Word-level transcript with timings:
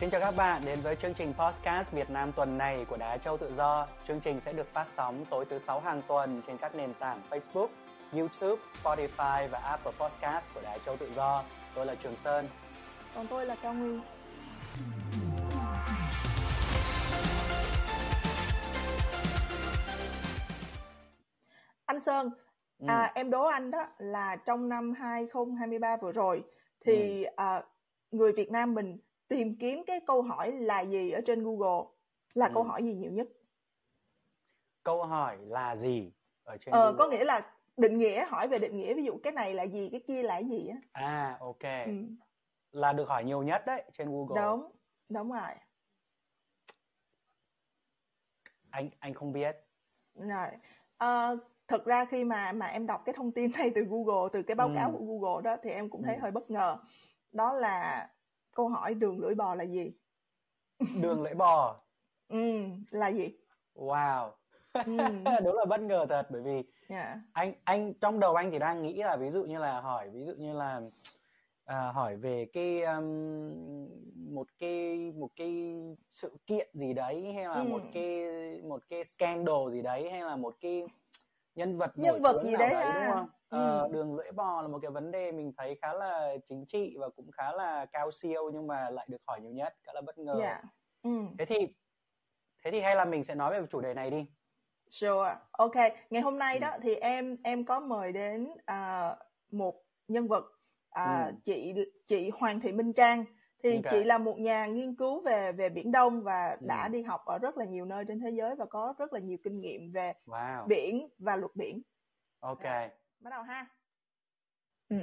Xin 0.00 0.10
chào 0.10 0.20
các 0.20 0.34
bạn 0.36 0.62
đến 0.64 0.78
với 0.82 0.96
chương 0.96 1.14
trình 1.14 1.32
podcast 1.38 1.92
Việt 1.92 2.10
Nam 2.10 2.32
tuần 2.32 2.58
này 2.58 2.84
của 2.88 2.96
Đá 2.96 3.18
Châu 3.18 3.36
Tự 3.36 3.52
Do. 3.52 3.86
Chương 4.04 4.20
trình 4.20 4.40
sẽ 4.40 4.52
được 4.52 4.72
phát 4.72 4.86
sóng 4.86 5.24
tối 5.30 5.44
thứ 5.44 5.58
sáu 5.58 5.80
hàng 5.80 6.02
tuần 6.08 6.42
trên 6.46 6.56
các 6.56 6.74
nền 6.74 6.94
tảng 6.94 7.22
Facebook, 7.30 7.68
YouTube, 8.12 8.62
Spotify 8.82 9.48
và 9.48 9.58
Apple 9.58 9.92
Podcast 9.98 10.48
của 10.54 10.60
Đá 10.60 10.78
Châu 10.86 10.96
Tự 10.96 11.12
Do. 11.12 11.44
Tôi 11.74 11.86
là 11.86 11.94
Trường 11.94 12.16
Sơn. 12.16 12.46
Còn 13.14 13.26
tôi 13.30 13.46
là 13.46 13.56
Cao 13.62 13.74
Nguyên. 13.74 14.00
Anh 21.84 22.00
Sơn, 22.00 22.30
ừ. 22.78 22.86
à, 22.88 23.12
em 23.14 23.30
đố 23.30 23.44
anh 23.44 23.70
đó 23.70 23.86
là 23.98 24.36
trong 24.36 24.68
năm 24.68 24.94
2023 24.98 25.96
vừa 25.96 26.12
rồi 26.12 26.42
thì 26.86 27.24
ừ. 27.24 27.30
à, 27.36 27.62
người 28.10 28.32
Việt 28.32 28.50
Nam 28.50 28.74
mình 28.74 28.98
tìm 29.30 29.56
kiếm 29.56 29.82
cái 29.86 30.00
câu 30.06 30.22
hỏi 30.22 30.52
là 30.52 30.80
gì 30.80 31.10
ở 31.10 31.20
trên 31.26 31.44
Google 31.44 31.90
là 32.34 32.46
ừ. 32.46 32.50
câu 32.54 32.62
hỏi 32.62 32.82
gì 32.82 32.94
nhiều 32.94 33.10
nhất 33.10 33.28
câu 34.82 35.04
hỏi 35.04 35.38
là 35.40 35.76
gì 35.76 36.12
ở 36.44 36.56
trên 36.56 36.72
ờ, 36.72 36.92
Google? 36.92 36.98
có 36.98 37.10
nghĩa 37.10 37.24
là 37.24 37.52
định 37.76 37.98
nghĩa 37.98 38.24
hỏi 38.24 38.48
về 38.48 38.58
định 38.58 38.76
nghĩa 38.76 38.94
ví 38.94 39.04
dụ 39.04 39.18
cái 39.22 39.32
này 39.32 39.54
là 39.54 39.62
gì 39.62 39.88
cái 39.92 40.00
kia 40.06 40.22
là 40.22 40.38
gì 40.38 40.68
á 40.68 40.76
à 40.92 41.36
ok 41.40 41.62
ừ. 41.86 41.92
là 42.72 42.92
được 42.92 43.08
hỏi 43.08 43.24
nhiều 43.24 43.42
nhất 43.42 43.62
đấy 43.66 43.84
trên 43.98 44.08
Google 44.10 44.42
đúng 44.42 44.70
đúng 45.08 45.32
rồi 45.32 45.50
anh 48.70 48.90
anh 48.98 49.14
không 49.14 49.32
biết 49.32 49.56
rồi 50.14 50.48
à, 50.96 51.30
thực 51.68 51.84
ra 51.84 52.04
khi 52.04 52.24
mà 52.24 52.52
mà 52.52 52.66
em 52.66 52.86
đọc 52.86 53.02
cái 53.04 53.12
thông 53.12 53.32
tin 53.32 53.50
này 53.58 53.72
từ 53.74 53.82
Google 53.82 54.28
từ 54.32 54.42
cái 54.42 54.54
báo 54.54 54.68
ừ. 54.68 54.72
cáo 54.76 54.92
của 54.92 55.04
Google 55.04 55.42
đó 55.42 55.56
thì 55.62 55.70
em 55.70 55.90
cũng 55.90 56.02
thấy 56.02 56.14
ừ. 56.14 56.20
hơi 56.20 56.30
bất 56.30 56.50
ngờ 56.50 56.78
đó 57.32 57.52
là 57.52 58.08
câu 58.54 58.68
hỏi 58.68 58.94
đường 58.94 59.20
lưỡi 59.20 59.34
bò 59.34 59.54
là 59.54 59.64
gì 59.64 59.92
đường 61.00 61.22
lưỡi 61.22 61.34
bò 61.34 61.80
ừ 62.28 62.62
là 62.90 63.08
gì 63.08 63.34
wow 63.74 64.30
ừ. 64.72 64.96
đúng 65.44 65.56
là 65.56 65.64
bất 65.64 65.80
ngờ 65.80 66.06
thật 66.08 66.26
bởi 66.30 66.42
vì 66.42 66.54
yeah. 66.54 66.64
Dạ. 66.88 67.20
anh 67.32 67.52
anh 67.64 67.94
trong 67.94 68.20
đầu 68.20 68.34
anh 68.34 68.50
thì 68.50 68.58
đang 68.58 68.82
nghĩ 68.82 68.94
là 68.94 69.16
ví 69.16 69.30
dụ 69.30 69.44
như 69.44 69.58
là 69.58 69.80
hỏi 69.80 70.10
ví 70.10 70.24
dụ 70.24 70.32
như 70.32 70.52
là 70.52 70.80
à, 71.64 71.92
hỏi 71.92 72.16
về 72.16 72.46
cái 72.52 72.82
um, 72.82 73.04
một 74.34 74.46
cái 74.58 75.12
một 75.16 75.30
cái 75.36 75.80
sự 76.08 76.36
kiện 76.46 76.68
gì 76.74 76.92
đấy 76.92 77.32
hay 77.34 77.44
là 77.44 77.54
ừ. 77.54 77.64
một 77.64 77.82
cái 77.94 78.24
một 78.62 78.82
cái 78.88 79.04
scandal 79.04 79.72
gì 79.72 79.82
đấy 79.82 80.10
hay 80.10 80.20
là 80.20 80.36
một 80.36 80.56
cái 80.60 80.86
nhân 81.54 81.78
vật 81.78 81.92
nhân 81.94 82.22
vật 82.22 82.42
gì 82.44 82.56
đấy, 82.58 82.70
đấy 82.70 82.92
đúng 82.94 83.12
không 83.12 83.28
Ờ, 83.50 83.82
ừ. 83.82 83.88
đường 83.92 84.16
lưỡi 84.16 84.32
bò 84.32 84.62
là 84.62 84.68
một 84.68 84.78
cái 84.82 84.90
vấn 84.90 85.10
đề 85.10 85.32
mình 85.32 85.52
thấy 85.56 85.78
khá 85.82 85.94
là 85.94 86.36
chính 86.48 86.64
trị 86.66 86.96
và 87.00 87.08
cũng 87.08 87.30
khá 87.30 87.52
là 87.52 87.86
cao 87.86 88.10
siêu 88.10 88.50
nhưng 88.52 88.66
mà 88.66 88.90
lại 88.90 89.06
được 89.10 89.20
hỏi 89.26 89.40
nhiều 89.40 89.52
nhất 89.52 89.74
khá 89.82 89.92
là 89.92 90.00
bất 90.00 90.18
ngờ 90.18 90.34
yeah. 90.40 90.62
Dạ. 90.62 90.70
ừ. 91.02 91.10
thế 91.38 91.44
thì 91.44 91.56
thế 92.64 92.70
thì 92.70 92.80
hay 92.80 92.96
là 92.96 93.04
mình 93.04 93.24
sẽ 93.24 93.34
nói 93.34 93.60
về 93.60 93.66
chủ 93.70 93.80
đề 93.80 93.94
này 93.94 94.10
đi 94.10 94.26
Sure, 94.90 95.36
ok. 95.50 95.74
Ngày 96.10 96.22
hôm 96.22 96.38
nay 96.38 96.54
ừ. 96.54 96.60
đó 96.60 96.76
thì 96.82 96.94
em 96.94 97.36
em 97.42 97.64
có 97.64 97.80
mời 97.80 98.12
đến 98.12 98.48
uh, 98.50 99.18
một 99.50 99.82
nhân 100.08 100.28
vật 100.28 100.44
uh, 101.00 101.26
ừ. 101.26 101.32
chị 101.44 101.74
chị 102.08 102.30
Hoàng 102.34 102.60
Thị 102.60 102.72
Minh 102.72 102.92
Trang 102.92 103.24
thì 103.62 103.76
okay. 103.76 103.90
chị 103.90 104.04
là 104.04 104.18
một 104.18 104.38
nhà 104.38 104.66
nghiên 104.66 104.94
cứu 104.94 105.20
về 105.20 105.52
về 105.52 105.68
biển 105.68 105.92
Đông 105.92 106.22
và 106.22 106.50
ừ. 106.50 106.66
đã 106.66 106.88
đi 106.88 107.02
học 107.02 107.20
ở 107.26 107.38
rất 107.38 107.56
là 107.56 107.64
nhiều 107.64 107.84
nơi 107.84 108.04
trên 108.08 108.20
thế 108.20 108.30
giới 108.30 108.54
và 108.54 108.66
có 108.66 108.94
rất 108.98 109.12
là 109.12 109.20
nhiều 109.20 109.38
kinh 109.44 109.60
nghiệm 109.60 109.92
về 109.92 110.12
wow. 110.26 110.66
biển 110.66 111.08
và 111.18 111.36
luật 111.36 111.50
biển. 111.54 111.82
Ok. 112.40 112.62
Rồi 112.62 112.88
bắt 113.20 113.30
đầu 113.30 113.42
ha 113.42 113.66
ừ. 114.88 114.96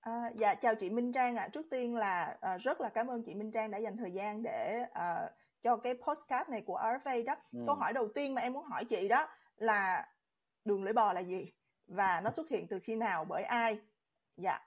à, 0.00 0.30
dạ 0.34 0.54
chào 0.54 0.74
chị 0.74 0.90
Minh 0.90 1.12
Trang 1.12 1.36
ạ 1.36 1.42
à. 1.42 1.48
trước 1.48 1.66
tiên 1.70 1.96
là 1.96 2.36
à, 2.40 2.56
rất 2.56 2.80
là 2.80 2.88
cảm 2.88 3.06
ơn 3.06 3.22
chị 3.22 3.34
Minh 3.34 3.52
Trang 3.52 3.70
đã 3.70 3.78
dành 3.78 3.96
thời 3.96 4.12
gian 4.12 4.42
để 4.42 4.86
à, 4.92 5.30
cho 5.62 5.76
cái 5.76 5.94
postcard 5.94 6.50
này 6.50 6.62
của 6.66 6.78
RFA 6.78 7.24
đó 7.24 7.36
ừ. 7.52 7.62
câu 7.66 7.74
hỏi 7.74 7.92
đầu 7.92 8.08
tiên 8.14 8.34
mà 8.34 8.42
em 8.42 8.52
muốn 8.52 8.64
hỏi 8.64 8.84
chị 8.84 9.08
đó 9.08 9.28
là 9.56 10.08
đường 10.64 10.84
lưỡi 10.84 10.92
bò 10.92 11.12
là 11.12 11.20
gì 11.20 11.52
và 11.86 12.20
nó 12.20 12.30
xuất 12.30 12.48
hiện 12.48 12.66
từ 12.68 12.78
khi 12.82 12.96
nào 12.96 13.24
bởi 13.24 13.42
ai 13.42 13.78
dạ 14.36 14.60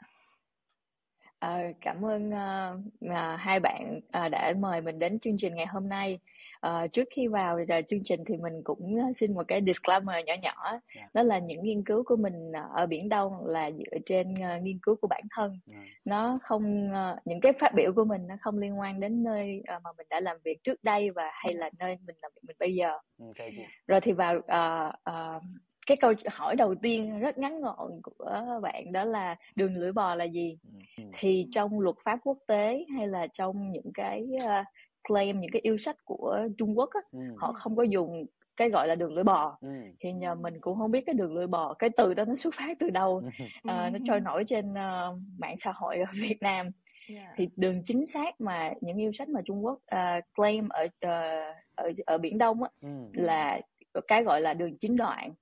À, 1.40 1.60
cảm 1.82 2.06
ơn 2.06 2.30
uh, 2.30 2.80
uh, 3.06 3.40
hai 3.40 3.60
bạn 3.60 3.98
uh, 3.98 4.32
đã 4.32 4.54
mời 4.60 4.82
mình 4.82 5.00
đến 5.00 5.20
chương 5.20 5.38
trình 5.38 5.56
ngày 5.56 5.66
hôm 5.66 5.90
nay. 5.90 6.20
Uh, 6.68 6.94
trước 6.94 7.08
khi 7.12 7.28
vào 7.28 7.60
uh, 7.62 7.88
chương 7.88 8.04
trình 8.04 8.24
thì 8.28 8.38
mình 8.38 8.64
cũng 8.64 8.98
xin 9.14 9.34
một 9.34 9.44
cái 9.48 9.62
disclaimer 9.66 10.26
nhỏ 10.26 10.34
nhỏ, 10.42 10.70
yeah. 10.70 10.84
Dạ. 10.96 11.10
đó 11.14 11.24
là 11.24 11.40
những 11.40 11.64
nghiên 11.64 11.84
cứu 11.84 12.04
của 12.04 12.16
mình 12.16 12.52
ở 12.76 12.86
biển 12.86 13.10
Đông 13.10 13.46
là 13.46 13.72
dựa 13.72 13.98
trên 14.06 14.34
uh, 14.34 14.64
nghiên 14.64 14.80
cứu 14.82 14.96
của 14.96 15.08
bản 15.08 15.24
thân. 15.32 15.60
Yeah. 15.72 15.84
Dạ. 15.84 15.92
Nó 16.06 16.40
không 16.44 16.92
uh, 16.92 17.20
những 17.26 17.42
cái 17.42 17.54
phát 17.54 17.74
biểu 17.74 17.94
của 17.94 18.06
mình 18.06 18.28
nó 18.28 18.36
không 18.42 18.58
liên 18.58 18.80
quan 18.80 19.00
đến 19.00 19.24
nơi 19.24 19.64
uh, 19.76 19.84
mà 19.84 19.90
mình 19.98 20.08
đã 20.10 20.20
làm 20.20 20.38
việc 20.44 20.64
trước 20.64 20.84
đây 20.84 21.12
và 21.12 21.32
hay 21.34 21.54
là 21.54 21.70
nơi 21.80 21.98
mình 22.08 22.16
làm 22.22 22.32
việc 22.36 22.42
mình 22.48 22.56
bây 22.60 22.76
giờ. 22.76 22.98
Okay. 23.20 23.68
Rồi 23.88 24.02
thì 24.02 24.12
vào 24.12 24.38
uh, 24.38 24.94
uh, 25.10 25.44
cái 25.88 25.98
câu 25.98 26.14
hỏi 26.28 26.56
đầu 26.56 26.76
tiên 26.76 27.20
rất 27.20 27.38
ngắn 27.38 27.62
gọn 27.62 27.92
của 28.04 28.60
bạn 28.62 28.92
đó 28.92 29.06
là 29.06 29.36
đường 29.56 29.76
lưỡi 29.76 29.92
bò 29.92 30.16
là 30.16 30.26
gì 30.26 30.58
ừ, 30.74 30.80
ừ. 30.98 31.04
thì 31.18 31.48
trong 31.52 31.80
luật 31.80 31.96
pháp 32.04 32.20
quốc 32.24 32.38
tế 32.48 32.86
hay 32.96 33.08
là 33.08 33.28
trong 33.28 33.72
những 33.72 33.92
cái 33.94 34.28
uh, 34.36 34.66
claim 35.08 35.40
những 35.40 35.52
cái 35.52 35.62
yêu 35.62 35.78
sách 35.78 35.96
của 36.06 36.48
Trung 36.58 36.78
Quốc 36.78 36.90
á, 36.94 37.02
ừ. 37.12 37.20
họ 37.38 37.54
không 37.54 37.76
có 37.76 37.84
dùng 37.84 38.26
cái 38.58 38.70
gọi 38.70 38.88
là 38.88 38.96
đường 38.96 39.14
lưỡi 39.14 39.24
bò 39.24 39.58
ừ. 39.62 39.68
thì 40.00 40.12
nhờ 40.12 40.36
mình 40.36 40.62
cũng 40.62 40.78
không 40.78 40.92
biết 40.92 41.04
cái 41.06 41.14
đường 41.14 41.34
lưỡi 41.34 41.48
bò 41.48 41.74
cái 41.74 41.90
từ 41.98 42.14
đó 42.14 42.26
nó 42.26 42.36
xuất 42.36 42.54
phát 42.54 42.80
từ 42.80 42.90
đâu 42.90 43.22
à, 43.64 43.90
nó 43.94 44.00
trôi 44.06 44.20
nổi 44.20 44.44
trên 44.48 44.72
uh, 44.72 45.20
mạng 45.38 45.58
xã 45.58 45.72
hội 45.72 45.98
ở 45.98 46.06
Việt 46.14 46.38
Nam 46.42 46.72
yeah. 47.10 47.34
thì 47.38 47.50
đường 47.56 47.84
chính 47.86 48.06
xác 48.06 48.42
mà 48.42 48.74
những 48.82 48.98
yêu 48.98 49.12
sách 49.12 49.30
mà 49.30 49.42
Trung 49.46 49.66
Quốc 49.66 49.74
uh, 49.74 50.24
claim 50.36 50.70
ở 50.70 50.84
uh, 50.84 51.56
ở 51.76 51.92
ở 52.06 52.18
biển 52.18 52.38
Đông 52.38 52.64
á, 52.64 52.70
ừ. 52.82 52.90
là 53.14 53.62
cái 54.08 54.24
gọi 54.24 54.42
là 54.42 54.54
đường 54.54 54.78
chính 54.78 54.96
đoạn 54.96 55.34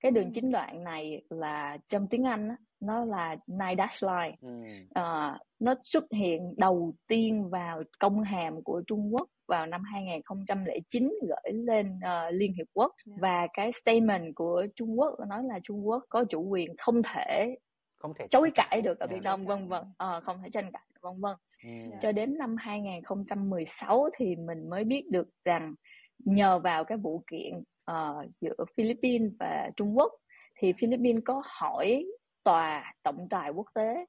cái 0.00 0.12
đường 0.12 0.32
chính 0.32 0.50
đoạn 0.50 0.84
này 0.84 1.22
là 1.30 1.78
trong 1.88 2.06
tiếng 2.08 2.26
Anh 2.26 2.48
á, 2.48 2.56
nó 2.82 3.04
là 3.04 3.36
nine 3.46 3.74
dash 3.78 4.02
line 4.02 4.36
ừ. 4.40 4.48
à, 4.94 5.38
nó 5.58 5.74
xuất 5.82 6.04
hiện 6.12 6.54
đầu 6.56 6.94
tiên 7.08 7.50
vào 7.50 7.82
công 7.98 8.22
hàm 8.22 8.62
của 8.62 8.82
Trung 8.86 9.14
Quốc 9.14 9.28
vào 9.48 9.66
năm 9.66 9.82
2009 9.84 11.12
gửi 11.28 11.52
lên 11.52 11.96
uh, 11.96 12.34
Liên 12.34 12.52
Hiệp 12.52 12.66
Quốc. 12.74 12.92
Yeah. 13.06 13.20
và 13.20 13.46
cái 13.52 13.72
statement 13.72 14.34
của 14.34 14.66
Trung 14.74 14.98
Quốc 14.98 15.14
nói 15.28 15.44
là 15.44 15.60
Trung 15.62 15.88
Quốc 15.88 16.04
có 16.08 16.24
chủ 16.24 16.42
quyền 16.42 16.76
không 16.78 17.02
thể 17.02 17.56
không 17.96 18.12
thể 18.18 18.26
chối 18.30 18.50
cãi. 18.54 18.82
được 18.82 18.98
ở 18.98 19.06
Biển 19.06 19.22
Đông 19.22 19.46
vân 19.46 19.68
vân. 19.68 19.84
À, 19.96 20.20
không 20.20 20.42
thể 20.42 20.50
tranh 20.52 20.72
cãi 20.72 20.82
vân 21.00 21.20
vân. 21.20 21.36
Yeah. 21.64 22.00
cho 22.02 22.12
đến 22.12 22.38
năm 22.38 22.56
2016 22.58 24.08
thì 24.16 24.36
mình 24.36 24.70
mới 24.70 24.84
biết 24.84 25.10
được 25.10 25.28
rằng 25.44 25.74
nhờ 26.18 26.58
vào 26.58 26.84
cái 26.84 26.98
vụ 26.98 27.22
kiện 27.30 27.52
uh, 27.90 28.30
giữa 28.40 28.64
Philippines 28.76 29.32
và 29.38 29.70
Trung 29.76 29.98
Quốc 29.98 30.12
thì 30.58 30.72
Philippines 30.72 31.22
có 31.24 31.42
hỏi 31.46 32.06
tòa 32.44 32.94
tổng 33.02 33.28
tài 33.30 33.50
quốc 33.50 33.66
tế 33.74 34.04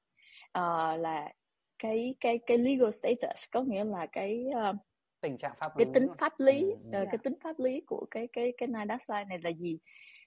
uh, 0.57 0.99
là 0.99 1.33
cái 1.79 2.16
cái 2.19 2.39
cái 2.45 2.57
legal 2.57 2.91
status 2.91 3.44
có 3.51 3.61
nghĩa 3.61 3.83
là 3.83 4.05
cái 4.05 4.45
uh, 4.49 4.75
tình 5.21 5.38
trạng 5.38 5.53
pháp 5.59 5.71
cái 5.77 5.88
tính 5.94 6.07
pháp 6.19 6.33
lý 6.38 6.61
ừ, 6.61 7.01
uh, 7.01 7.07
cái 7.11 7.17
tính 7.23 7.33
pháp 7.44 7.59
lý 7.59 7.81
của 7.88 8.05
cái 8.11 8.27
cái 8.33 8.53
cái 8.57 8.67
line 8.67 9.25
này 9.25 9.39
là 9.44 9.49
gì? 9.49 9.79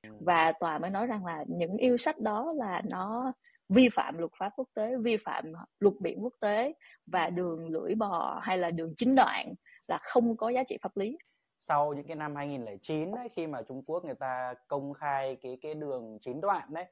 Ừ. 0.03 0.17
và 0.21 0.53
tòa 0.53 0.79
mới 0.79 0.91
nói 0.91 1.07
rằng 1.07 1.27
là 1.27 1.45
những 1.49 1.77
yêu 1.77 1.97
sách 1.97 2.19
đó 2.19 2.53
là 2.57 2.83
nó 2.85 3.33
vi 3.69 3.89
phạm 3.93 4.19
luật 4.19 4.31
pháp 4.39 4.53
quốc 4.57 4.69
tế 4.75 4.97
vi 4.97 5.17
phạm 5.17 5.53
luật 5.79 5.95
biển 6.01 6.25
quốc 6.25 6.35
tế 6.41 6.73
và 7.07 7.31
đường 7.31 7.69
lưỡi 7.69 7.95
bò 7.95 8.41
hay 8.43 8.59
là 8.59 8.71
đường 8.71 8.95
chính 8.97 9.15
đoạn 9.15 9.55
là 9.89 9.99
không 10.03 10.37
có 10.37 10.49
giá 10.49 10.63
trị 10.65 10.79
pháp 10.83 10.97
lý. 10.97 11.19
Sau 11.59 11.95
những 11.95 12.07
cái 12.07 12.17
năm 12.17 12.37
2009 12.37 13.15
đấy 13.15 13.29
khi 13.33 13.47
mà 13.47 13.63
Trung 13.63 13.83
Quốc 13.87 14.05
người 14.05 14.15
ta 14.15 14.55
công 14.69 14.93
khai 14.93 15.37
cái 15.43 15.59
cái 15.63 15.75
đường 15.75 16.19
chín 16.23 16.41
đoạn 16.41 16.75
đấy 16.75 16.85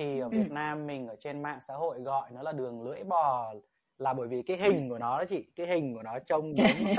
thì 0.00 0.18
ở 0.18 0.24
ừ. 0.24 0.28
Việt 0.30 0.50
Nam 0.50 0.86
mình 0.86 1.08
ở 1.08 1.16
trên 1.20 1.42
mạng 1.42 1.58
xã 1.60 1.74
hội 1.74 2.00
gọi 2.00 2.30
nó 2.30 2.42
là 2.42 2.52
đường 2.52 2.82
lưỡi 2.82 3.04
bò 3.04 3.54
là 3.98 4.14
bởi 4.14 4.28
vì 4.28 4.42
cái 4.42 4.56
hình 4.56 4.88
của 4.88 4.98
nó 4.98 5.18
đó 5.18 5.24
chị 5.24 5.46
cái 5.56 5.66
hình 5.66 5.94
của 5.94 6.02
nó 6.02 6.18
trông 6.18 6.56
giống 6.56 6.94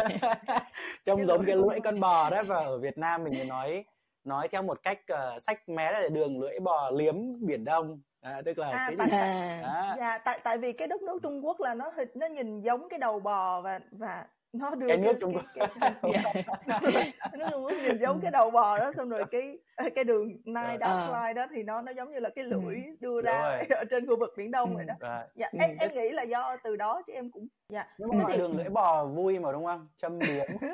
trông 1.05 1.25
giống 1.25 1.45
cái 1.45 1.55
lưỡi 1.55 1.79
con 1.83 1.99
bò 1.99 2.29
đấy 2.29 2.43
và 2.43 2.55
ở 2.55 2.77
Việt 2.77 2.97
Nam 2.97 3.23
mình 3.23 3.47
nói 3.47 3.85
nói 4.23 4.47
theo 4.47 4.63
một 4.63 4.83
cách 4.83 4.99
uh, 5.13 5.41
sách 5.41 5.69
mé 5.69 5.91
là 5.91 6.09
đường 6.09 6.39
lưỡi 6.39 6.59
bò 6.59 6.91
liếm 6.91 7.15
biển 7.45 7.65
Đông. 7.65 8.01
À, 8.21 8.41
tức 8.45 8.57
là 8.57 8.69
à, 8.69 8.85
cái 8.87 8.95
tại, 8.97 9.07
tại, 9.11 9.97
dạ, 9.97 10.17
tại 10.17 10.39
tại 10.43 10.57
vì 10.57 10.73
cái 10.73 10.87
đất 10.87 11.01
nước 11.01 11.19
Trung 11.23 11.45
Quốc 11.45 11.61
là 11.61 11.73
nó 11.73 11.91
nó 12.13 12.27
nhìn 12.27 12.61
giống 12.61 12.89
cái 12.89 12.99
đầu 12.99 13.19
bò 13.19 13.61
và 13.61 13.79
và 13.91 14.25
nó 14.53 14.75
đưa 14.75 14.87
cái 14.87 14.97
nước 14.97 15.13
Trung 15.21 15.33
Quốc 15.33 15.45
cái, 15.55 15.67
nước 17.37 17.71
nhìn 17.83 17.97
giống 18.01 18.19
cái 18.21 18.31
đầu 18.31 18.51
bò 18.51 18.79
đó 18.79 18.91
xong 18.97 19.09
rồi 19.09 19.25
cái 19.31 19.57
cái 19.95 20.03
đường 20.03 20.27
nine 20.45 20.77
dash 20.79 21.09
uh. 21.09 21.15
line 21.15 21.33
đó 21.33 21.45
thì 21.51 21.63
nó 21.63 21.81
nó 21.81 21.91
giống 21.91 22.11
như 22.11 22.19
là 22.19 22.29
cái 22.35 22.45
lưỡi 22.45 22.75
ừ. 22.75 22.95
đưa 22.99 23.21
ra 23.21 23.63
ở 23.69 23.83
trên 23.89 24.07
khu 24.07 24.19
vực 24.19 24.33
biển 24.37 24.51
Đông 24.51 24.75
vậy 24.75 24.85
đó 24.85 24.93
right. 24.99 25.35
dạ 25.35 25.49
ừ. 25.51 25.57
em 25.61 25.77
em 25.79 25.93
nghĩ 25.93 26.09
là 26.09 26.23
do 26.23 26.57
từ 26.63 26.75
đó 26.75 27.01
chứ 27.07 27.13
em 27.13 27.31
cũng 27.31 27.47
dạ 27.69 27.87
nhưng 27.97 28.09
mà 28.09 28.23
gọi 28.23 28.37
đường 28.37 28.57
lưỡi 28.57 28.69
bò 28.69 29.05
vui 29.05 29.39
mà 29.39 29.51
đúng 29.51 29.65
không 29.65 29.87
châm 29.97 30.19
biếm 30.19 30.45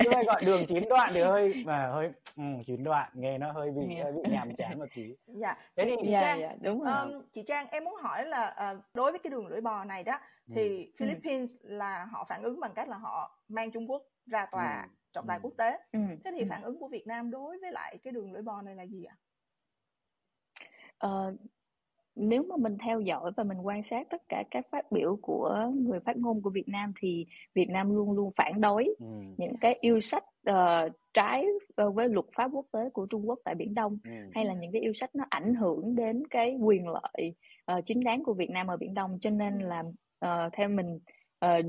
nhưng 0.00 0.24
gọi 0.26 0.44
đường 0.44 0.66
chín 0.66 0.84
đoạn 0.90 1.10
thì 1.14 1.20
hơi 1.20 1.62
mà 1.66 1.86
hơi 1.86 2.10
um, 2.36 2.62
chín 2.62 2.84
đoạn 2.84 3.10
nghe 3.14 3.38
nó 3.38 3.52
hơi 3.52 3.70
bị 3.70 3.94
hơi 4.02 4.12
bị 4.12 4.30
nhàm 4.30 4.56
chán 4.56 4.78
một 4.78 4.86
tí 4.94 5.14
dạ 5.26 5.56
thế 5.76 5.84
thì 5.84 5.96
chị 6.02 6.10
dạ, 6.10 6.20
Trang 6.20 6.40
dạ, 6.40 6.54
đúng 6.60 6.84
rồi. 6.84 6.94
Um, 7.02 7.22
chị 7.34 7.42
Trang 7.46 7.66
em 7.70 7.84
muốn 7.84 7.94
hỏi 7.94 8.24
là 8.24 8.72
uh, 8.72 8.84
đối 8.94 9.10
với 9.10 9.18
cái 9.18 9.30
đường 9.30 9.46
lưỡi 9.46 9.60
bò 9.60 9.84
này 9.84 10.04
đó 10.04 10.18
thì 10.54 10.84
ừ. 10.84 10.90
Philippines 10.98 11.50
là 11.62 12.03
là 12.04 12.10
họ 12.10 12.26
phản 12.28 12.42
ứng 12.42 12.60
bằng 12.60 12.72
cách 12.74 12.88
là 12.88 12.98
họ 12.98 13.38
mang 13.48 13.70
Trung 13.70 13.90
Quốc 13.90 14.02
ra 14.26 14.46
tòa 14.52 14.82
ừ. 14.82 14.88
trọng 15.12 15.26
tài 15.26 15.38
ừ. 15.38 15.40
quốc 15.42 15.52
tế 15.58 15.78
ừ. 15.92 16.00
thế 16.24 16.30
thì 16.32 16.40
ừ. 16.40 16.46
phản 16.50 16.62
ứng 16.62 16.78
của 16.78 16.88
Việt 16.88 17.06
Nam 17.06 17.30
đối 17.30 17.58
với 17.58 17.72
lại 17.72 17.98
cái 18.02 18.12
đường 18.12 18.32
lưỡi 18.32 18.42
bò 18.42 18.62
này 18.62 18.74
là 18.74 18.82
gì 18.82 19.04
ạ? 19.04 19.16
Ờ, 20.98 21.36
nếu 22.16 22.42
mà 22.42 22.56
mình 22.56 22.78
theo 22.78 23.00
dõi 23.00 23.32
và 23.36 23.44
mình 23.44 23.58
quan 23.58 23.82
sát 23.82 24.06
tất 24.10 24.22
cả 24.28 24.44
các 24.50 24.66
phát 24.70 24.92
biểu 24.92 25.18
của 25.22 25.70
người 25.74 26.00
phát 26.00 26.16
ngôn 26.16 26.42
của 26.42 26.50
Việt 26.50 26.68
Nam 26.68 26.92
thì 27.00 27.26
Việt 27.54 27.70
Nam 27.70 27.94
luôn 27.94 28.12
luôn 28.12 28.32
phản 28.36 28.60
đối 28.60 28.84
ừ. 28.98 29.06
những 29.36 29.56
cái 29.60 29.78
yêu 29.80 30.00
sách 30.00 30.24
uh, 30.50 30.92
trái 31.14 31.46
uh, 31.82 31.94
với 31.94 32.08
luật 32.08 32.26
pháp 32.36 32.50
quốc 32.52 32.66
tế 32.72 32.90
của 32.92 33.06
Trung 33.06 33.28
Quốc 33.28 33.38
tại 33.44 33.54
Biển 33.54 33.74
Đông 33.74 33.98
ừ. 34.04 34.10
hay 34.34 34.44
là 34.44 34.54
những 34.54 34.72
cái 34.72 34.82
yêu 34.82 34.92
sách 34.92 35.14
nó 35.14 35.24
ảnh 35.30 35.54
hưởng 35.54 35.94
đến 35.94 36.26
cái 36.30 36.56
quyền 36.60 36.88
lợi 36.88 37.34
uh, 37.72 37.86
chính 37.86 38.04
đáng 38.04 38.24
của 38.24 38.34
Việt 38.34 38.50
Nam 38.50 38.66
ở 38.66 38.76
Biển 38.76 38.94
Đông 38.94 39.18
cho 39.20 39.30
nên 39.30 39.58
là 39.58 39.82
uh, 40.24 40.52
theo 40.52 40.68
mình 40.68 40.98
uh, 41.44 41.64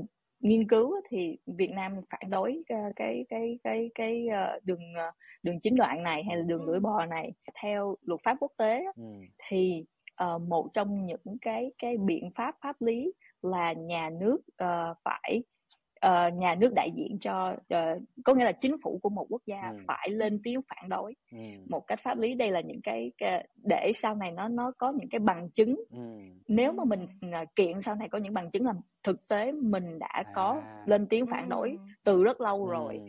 nghiên 0.48 0.68
cứu 0.68 0.94
thì 1.08 1.38
Việt 1.46 1.70
Nam 1.70 2.00
phản 2.10 2.30
đối 2.30 2.62
cái 2.68 2.92
cái 2.96 3.24
cái 3.28 3.58
cái, 3.64 3.90
cái 3.94 4.26
đường 4.64 4.80
đường 5.42 5.60
chính 5.60 5.76
đoạn 5.76 6.02
này 6.02 6.24
hay 6.24 6.36
là 6.36 6.42
đường 6.42 6.64
lưỡi 6.64 6.80
bò 6.80 7.06
này 7.06 7.32
theo 7.62 7.96
luật 8.02 8.20
pháp 8.24 8.36
quốc 8.40 8.52
tế 8.56 8.84
ừ. 8.96 9.02
thì 9.48 9.84
uh, 10.24 10.42
một 10.42 10.68
trong 10.72 11.06
những 11.06 11.38
cái 11.40 11.72
cái 11.78 11.96
biện 11.96 12.30
pháp 12.34 12.54
pháp 12.62 12.82
lý 12.82 13.12
là 13.42 13.72
nhà 13.72 14.10
nước 14.10 14.38
uh, 14.62 14.96
phải 15.04 15.42
uh, 16.06 16.34
nhà 16.34 16.54
nước 16.54 16.72
đại 16.74 16.90
diện 16.96 17.18
cho 17.20 17.52
uh, 17.74 18.02
có 18.24 18.34
nghĩa 18.34 18.44
là 18.44 18.52
chính 18.52 18.76
phủ 18.82 18.98
của 19.02 19.08
một 19.08 19.26
quốc 19.28 19.42
gia 19.46 19.68
ừ. 19.70 19.76
phải 19.86 20.10
lên 20.10 20.40
tiếng 20.44 20.60
phản 20.68 20.88
đối 20.88 21.14
ừ. 21.32 21.38
một 21.68 21.86
cách 21.86 22.00
pháp 22.02 22.18
lý 22.18 22.34
đây 22.34 22.50
là 22.50 22.60
những 22.60 22.80
cái, 22.82 23.12
cái 23.18 23.48
để 23.64 23.92
sau 23.94 24.14
này 24.14 24.32
nó 24.32 24.48
nó 24.48 24.72
có 24.78 24.92
những 24.92 25.08
cái 25.08 25.18
bằng 25.18 25.50
chứng 25.50 25.84
ừ. 25.90 26.18
nếu 26.48 26.72
mà 26.72 26.84
mình 26.84 27.06
uh, 27.42 27.48
kiện 27.56 27.80
sau 27.80 27.94
này 27.94 28.08
có 28.08 28.18
những 28.18 28.34
bằng 28.34 28.50
chứng 28.50 28.66
là 28.66 28.74
thực 29.02 29.28
tế 29.28 29.52
mình 29.52 29.98
đã 29.98 30.24
có 30.34 30.60
à. 30.64 30.84
lên 30.86 31.06
tiếng 31.06 31.26
phản 31.26 31.48
đối 31.48 31.70
ừ. 31.70 31.76
từ 32.04 32.24
rất 32.24 32.40
lâu 32.40 32.66
ừ. 32.66 32.70
rồi 32.70 33.00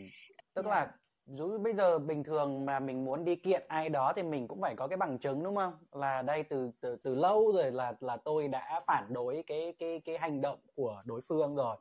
tức 0.54 0.66
là 0.66 0.90
dù 1.26 1.58
bây 1.58 1.74
giờ 1.74 1.98
bình 1.98 2.24
thường 2.24 2.66
mà 2.66 2.80
mình 2.80 3.04
muốn 3.04 3.24
đi 3.24 3.36
kiện 3.36 3.62
ai 3.68 3.88
đó 3.88 4.12
thì 4.16 4.22
mình 4.22 4.48
cũng 4.48 4.60
phải 4.60 4.74
có 4.74 4.88
cái 4.88 4.96
bằng 4.96 5.18
chứng 5.18 5.42
đúng 5.42 5.56
không 5.56 5.72
là 5.92 6.22
đây 6.22 6.42
từ 6.42 6.70
từ 6.80 6.96
từ 6.96 7.14
lâu 7.14 7.52
rồi 7.52 7.72
là 7.72 7.94
là 8.00 8.16
tôi 8.16 8.48
đã 8.48 8.80
phản 8.86 9.04
đối 9.12 9.44
cái 9.46 9.74
cái 9.78 10.00
cái 10.04 10.18
hành 10.18 10.40
động 10.40 10.58
của 10.76 11.02
đối 11.04 11.20
phương 11.28 11.56
rồi 11.56 11.76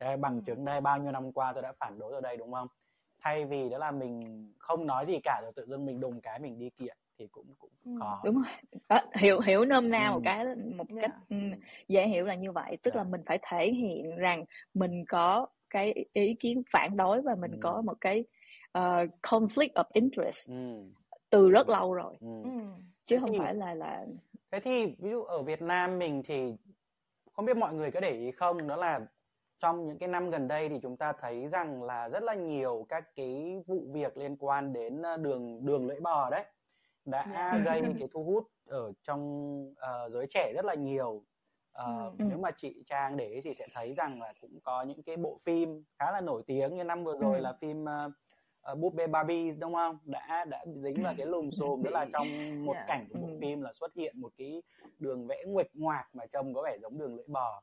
đây 0.00 0.16
bằng 0.16 0.34
ừ. 0.34 0.42
chứng 0.46 0.64
đây 0.64 0.80
bao 0.80 0.98
nhiêu 0.98 1.12
năm 1.12 1.32
qua 1.32 1.52
tôi 1.52 1.62
đã 1.62 1.72
phản 1.80 1.98
đối 1.98 2.12
ở 2.12 2.20
đây 2.20 2.36
đúng 2.36 2.52
không 2.52 2.68
thay 3.20 3.44
vì 3.44 3.68
đó 3.68 3.78
là 3.78 3.90
mình 3.90 4.20
không 4.58 4.86
nói 4.86 5.06
gì 5.06 5.18
cả 5.22 5.40
rồi 5.42 5.52
tự 5.56 5.66
dưng 5.66 5.86
mình 5.86 6.00
đùng 6.00 6.20
cái 6.20 6.38
mình 6.38 6.58
đi 6.58 6.70
kiện 6.70 6.96
thì 7.18 7.26
cũng 7.26 7.46
cũng 7.58 7.70
ừ. 7.84 7.90
có 8.00 8.20
đúng 8.24 8.34
rồi 8.34 8.52
đó, 8.88 9.00
hiểu 9.14 9.40
hiểu 9.40 9.64
nôm 9.64 9.90
na 9.90 10.08
ừ. 10.08 10.12
một 10.12 10.20
cái 10.24 10.44
một 10.76 10.88
yeah. 10.88 11.00
cách 11.02 11.10
um, 11.30 11.52
dễ 11.88 12.08
hiểu 12.08 12.24
là 12.24 12.34
như 12.34 12.52
vậy 12.52 12.78
tức 12.82 12.94
yeah. 12.94 12.96
là 12.96 13.04
dạ. 13.04 13.10
mình 13.10 13.20
phải 13.26 13.38
thể 13.42 13.72
hiện 13.72 14.16
rằng 14.16 14.44
mình 14.74 15.04
có 15.08 15.46
cái 15.70 15.94
ý 16.12 16.34
kiến 16.34 16.62
phản 16.72 16.96
đối 16.96 17.22
và 17.22 17.34
mình 17.34 17.50
ừ. 17.50 17.58
có 17.60 17.82
một 17.82 17.96
cái 18.00 18.24
uh, 18.78 19.10
conflict 19.22 19.72
of 19.74 19.84
interest 19.92 20.50
ừ. 20.50 20.84
từ 21.30 21.50
rất 21.50 21.68
lâu 21.68 21.94
rồi 21.94 22.16
ừ. 22.20 22.42
ừ. 22.44 22.50
chứ 23.04 23.16
thế 23.16 23.20
không 23.20 23.32
thì, 23.32 23.38
phải 23.38 23.54
là 23.54 23.74
là 23.74 24.06
thế 24.50 24.60
thì 24.60 24.86
ví 24.86 25.10
dụ 25.10 25.22
ở 25.22 25.42
Việt 25.42 25.62
Nam 25.62 25.98
mình 25.98 26.22
thì 26.26 26.54
không 27.32 27.44
biết 27.44 27.56
mọi 27.56 27.74
người 27.74 27.90
có 27.90 28.00
để 28.00 28.10
ý 28.10 28.30
không 28.30 28.68
đó 28.68 28.76
là 28.76 29.00
trong 29.58 29.88
những 29.88 29.98
cái 29.98 30.08
năm 30.08 30.30
gần 30.30 30.48
đây 30.48 30.68
thì 30.68 30.78
chúng 30.82 30.96
ta 30.96 31.12
thấy 31.12 31.48
rằng 31.48 31.82
là 31.82 32.08
rất 32.08 32.22
là 32.22 32.34
nhiều 32.34 32.86
các 32.88 33.04
cái 33.14 33.62
vụ 33.66 33.86
việc 33.92 34.16
liên 34.16 34.36
quan 34.36 34.72
đến 34.72 35.02
ờ, 35.02 35.16
đường 35.16 35.66
đường 35.66 35.86
lưỡi 35.86 36.00
bò 36.00 36.30
đấy 36.30 36.44
đã. 37.04 37.26
Dạ. 37.34 37.58
gây 37.64 37.82
cái 37.98 38.08
thu 38.12 38.24
hút 38.24 38.46
ở 38.66 38.92
trong 39.02 39.62
uh, 39.70 40.12
giới 40.12 40.26
trẻ 40.30 40.52
rất 40.56 40.64
là 40.64 40.74
nhiều 40.74 41.22
uh, 41.82 42.18
ừ. 42.18 42.24
nếu 42.28 42.38
mà 42.38 42.50
chị 42.50 42.82
Trang 42.86 43.16
để 43.16 43.28
ý 43.28 43.40
thì 43.40 43.54
sẽ 43.54 43.66
thấy 43.74 43.94
rằng 43.94 44.22
là 44.22 44.32
cũng 44.40 44.58
có 44.64 44.82
những 44.82 45.02
cái 45.02 45.16
bộ 45.16 45.38
phim 45.44 45.84
khá 45.98 46.12
là 46.12 46.20
nổi 46.20 46.42
tiếng 46.46 46.76
như 46.76 46.84
năm 46.84 47.04
vừa 47.04 47.18
rồi 47.20 47.36
ừ. 47.38 47.42
là 47.42 47.52
phim 47.60 47.84
uh, 47.84 48.12
uh, 48.72 48.78
búp 48.78 48.94
bê 48.94 49.06
Barbie 49.06 49.50
đúng 49.58 49.74
không 49.74 49.98
đã 50.04 50.44
đã 50.44 50.64
dính 50.76 51.02
vào 51.02 51.14
cái 51.16 51.26
lùm 51.26 51.50
xùm 51.58 51.82
đó 51.82 51.90
là 51.90 52.06
trong 52.12 52.26
một 52.64 52.72
yeah. 52.72 52.86
Dạ. 52.88 52.94
cảnh 52.94 53.08
của 53.12 53.18
bộ 53.18 53.28
ừ. 53.28 53.38
phim 53.40 53.60
là 53.60 53.72
xuất 53.72 53.94
hiện 53.94 54.20
một 54.20 54.32
cái 54.38 54.62
đường 54.98 55.26
vẽ 55.26 55.44
nguệch 55.46 55.70
ngoạc 55.74 56.08
mà 56.12 56.26
trông 56.26 56.54
có 56.54 56.62
vẻ 56.62 56.78
giống 56.82 56.98
đường 56.98 57.16
lưỡi 57.16 57.26
bò 57.28 57.62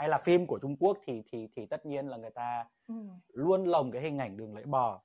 hay 0.00 0.08
là 0.08 0.18
phim 0.18 0.46
của 0.46 0.58
Trung 0.58 0.76
Quốc 0.76 0.98
thì 1.06 1.22
thì 1.32 1.48
thì 1.56 1.66
tất 1.66 1.86
nhiên 1.86 2.08
là 2.08 2.16
người 2.16 2.30
ta 2.30 2.66
ừ. 2.88 2.94
luôn 3.32 3.64
lồng 3.64 3.90
cái 3.90 4.02
hình 4.02 4.18
ảnh 4.18 4.36
đường 4.36 4.54
lưỡi 4.54 4.64
bò 4.64 5.02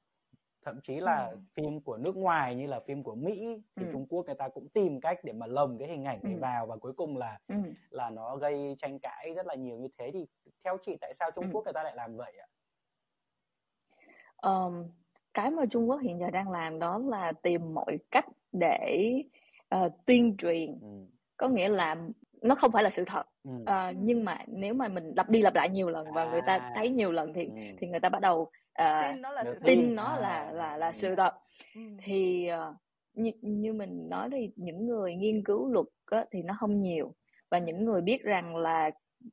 thậm 0.65 0.81
chí 0.81 0.95
là 0.95 1.27
ừ. 1.27 1.37
phim 1.53 1.81
của 1.81 1.97
nước 1.97 2.15
ngoài 2.15 2.55
như 2.55 2.67
là 2.67 2.79
phim 2.79 3.03
của 3.03 3.15
Mỹ 3.15 3.61
thì 3.75 3.85
ừ. 3.85 3.89
Trung 3.93 4.05
Quốc 4.09 4.25
người 4.25 4.35
ta 4.35 4.49
cũng 4.49 4.67
tìm 4.69 5.01
cách 5.01 5.19
để 5.23 5.33
mà 5.33 5.47
lồng 5.47 5.77
cái 5.77 5.87
hình 5.87 6.05
ảnh 6.05 6.19
này 6.23 6.33
ừ. 6.33 6.39
vào 6.39 6.65
và 6.65 6.75
cuối 6.77 6.93
cùng 6.93 7.17
là 7.17 7.39
ừ. 7.47 7.55
là 7.89 8.09
nó 8.09 8.35
gây 8.35 8.75
tranh 8.77 8.99
cãi 8.99 9.33
rất 9.35 9.45
là 9.45 9.55
nhiều 9.55 9.77
như 9.77 9.87
thế 9.97 10.11
thì 10.13 10.25
theo 10.65 10.77
chị 10.85 10.97
tại 11.01 11.13
sao 11.13 11.31
Trung 11.31 11.45
ừ. 11.45 11.49
Quốc 11.53 11.63
người 11.63 11.73
ta 11.73 11.83
lại 11.83 11.95
làm 11.95 12.17
vậy 12.17 12.33
ạ? 12.37 12.47
Um, 14.41 14.87
cái 15.33 15.51
mà 15.51 15.63
Trung 15.71 15.89
Quốc 15.89 15.97
hiện 15.97 16.19
giờ 16.19 16.29
đang 16.29 16.51
làm 16.51 16.79
đó 16.79 16.97
là 16.97 17.31
tìm 17.41 17.73
mọi 17.73 17.97
cách 18.11 18.25
để 18.51 19.13
uh, 19.75 19.91
tuyên 20.05 20.35
truyền 20.37 20.79
ừ. 20.81 20.87
có 21.37 21.49
nghĩa 21.49 21.69
là 21.69 21.95
nó 22.45 22.55
không 22.55 22.71
phải 22.71 22.83
là 22.83 22.89
sự 22.89 23.03
thật 23.07 23.23
ừ. 23.43 23.51
uh, 23.51 23.95
nhưng 23.99 24.25
mà 24.25 24.37
nếu 24.47 24.73
mà 24.73 24.87
mình 24.87 25.13
lặp 25.15 25.29
đi 25.29 25.41
lặp 25.41 25.55
lại 25.55 25.69
nhiều 25.69 25.89
lần 25.89 26.07
và 26.13 26.23
à. 26.23 26.31
người 26.31 26.41
ta 26.47 26.57
à. 26.57 26.71
thấy 26.75 26.89
nhiều 26.89 27.11
lần 27.11 27.33
thì 27.33 27.45
ừ. 27.45 27.51
thì 27.77 27.87
người 27.87 27.99
ta 27.99 28.09
bắt 28.09 28.21
đầu 28.21 28.41
uh, 28.41 28.49
tin 29.11 29.21
nó 29.21 29.31
là 29.31 29.43
sự 29.43 29.59
tin 29.63 29.95
nó 29.95 30.03
à. 30.03 30.19
là 30.19 30.51
là 30.51 30.77
là 30.77 30.91
sự 30.91 31.15
thật 31.15 31.33
ừ. 31.75 31.81
thì 32.03 32.49
uh, 32.69 32.75
như, 33.13 33.31
như 33.41 33.73
mình 33.73 34.09
nói 34.09 34.29
thì 34.31 34.51
những 34.55 34.87
người 34.87 35.15
nghiên 35.15 35.43
cứu 35.43 35.67
luật 35.71 35.85
á, 36.05 36.25
thì 36.31 36.41
nó 36.41 36.55
không 36.59 36.81
nhiều 36.81 37.13
và 37.51 37.59
những 37.59 37.85
người 37.85 38.01
biết 38.01 38.23
rằng 38.23 38.55
là 38.55 38.91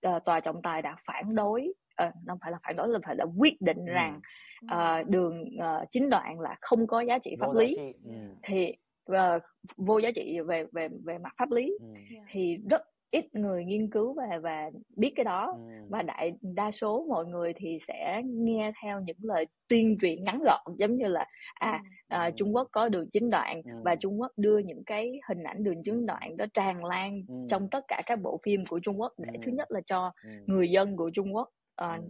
uh, 0.09 0.25
tòa 0.25 0.41
trọng 0.41 0.63
tài 0.63 0.83
đã 0.83 0.97
phản 1.07 1.35
đối 1.35 1.73
uh, 2.07 2.15
không 2.27 2.39
phải 2.43 2.53
là 2.53 2.59
phản 2.63 2.77
đối 2.77 2.89
là 2.89 2.99
phải 3.07 3.17
là 3.17 3.25
quyết 3.39 3.61
định 3.61 3.87
ừ. 3.87 3.93
rằng 3.93 4.19
uh, 4.65 5.09
đường 5.09 5.43
uh, 5.43 5.91
chính 5.91 6.11
đoạn 6.11 6.41
là 6.41 6.57
không 6.61 6.87
có 6.87 7.01
giá 7.01 7.19
trị 7.19 7.37
pháp 7.41 7.47
vô 7.47 7.53
lý 7.53 7.75
trị. 7.77 7.93
Ừ. 8.05 8.13
thì 8.43 8.75
uh, 9.13 9.43
vô 9.77 9.99
giá 9.99 10.11
trị 10.11 10.41
về 10.41 10.67
về 10.73 10.89
về 11.05 11.19
mặt 11.19 11.33
pháp 11.39 11.51
lý 11.51 11.79
ừ. 11.81 11.87
thì 12.31 12.59
rất 12.71 12.83
ít 13.13 13.35
người 13.35 13.65
nghiên 13.65 13.91
cứu 13.91 14.15
và 14.15 14.39
và 14.43 14.71
biết 14.97 15.13
cái 15.17 15.25
đó 15.25 15.55
ừ. 15.57 15.87
và 15.89 16.03
đại 16.03 16.33
đa 16.43 16.71
số 16.71 17.07
mọi 17.09 17.27
người 17.27 17.53
thì 17.57 17.79
sẽ 17.89 18.23
nghe 18.25 18.73
theo 18.83 19.01
những 19.01 19.17
lời 19.21 19.47
tuyên 19.69 19.99
truyền 20.01 20.25
ngắn 20.25 20.43
gọn 20.45 20.77
giống 20.79 20.97
như 20.97 21.07
là 21.09 21.27
à, 21.55 21.83
ừ. 21.83 21.89
à 22.09 22.31
Trung 22.37 22.55
Quốc 22.55 22.69
có 22.73 22.89
đường 22.89 23.09
chính 23.13 23.31
đoạn 23.31 23.63
ừ. 23.65 23.71
và 23.85 23.95
Trung 23.95 24.21
Quốc 24.21 24.33
đưa 24.37 24.59
những 24.59 24.85
cái 24.85 25.21
hình 25.29 25.43
ảnh 25.43 25.65
đường 25.65 25.83
chính 25.85 26.07
đoạn 26.07 26.37
đó 26.37 26.45
tràn 26.55 26.85
lan 26.85 27.23
ừ. 27.29 27.35
trong 27.49 27.69
tất 27.71 27.85
cả 27.89 28.03
các 28.07 28.21
bộ 28.23 28.39
phim 28.43 28.65
của 28.69 28.81
Trung 28.81 29.01
Quốc 29.01 29.13
để 29.19 29.33
thứ 29.43 29.53
nhất 29.53 29.71
là 29.71 29.81
cho 29.87 30.13
người 30.47 30.71
dân 30.71 30.97
của 30.97 31.11
Trung 31.11 31.35
Quốc 31.35 31.49
uh, 31.85 32.05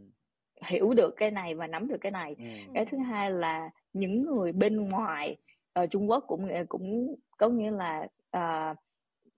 hiểu 0.66 0.94
được 0.96 1.14
cái 1.16 1.30
này 1.30 1.54
và 1.54 1.66
nắm 1.66 1.88
được 1.88 1.98
cái 2.00 2.12
này 2.12 2.36
cái 2.74 2.84
thứ 2.84 2.98
hai 2.98 3.30
là 3.30 3.70
những 3.92 4.26
người 4.26 4.52
bên 4.52 4.88
ngoài 4.88 5.36
ở 5.72 5.86
Trung 5.86 6.10
Quốc 6.10 6.24
cũng 6.26 6.48
cũng 6.68 7.14
có 7.38 7.48
nghĩa 7.48 7.70
là 7.70 8.06
uh, 8.36 8.76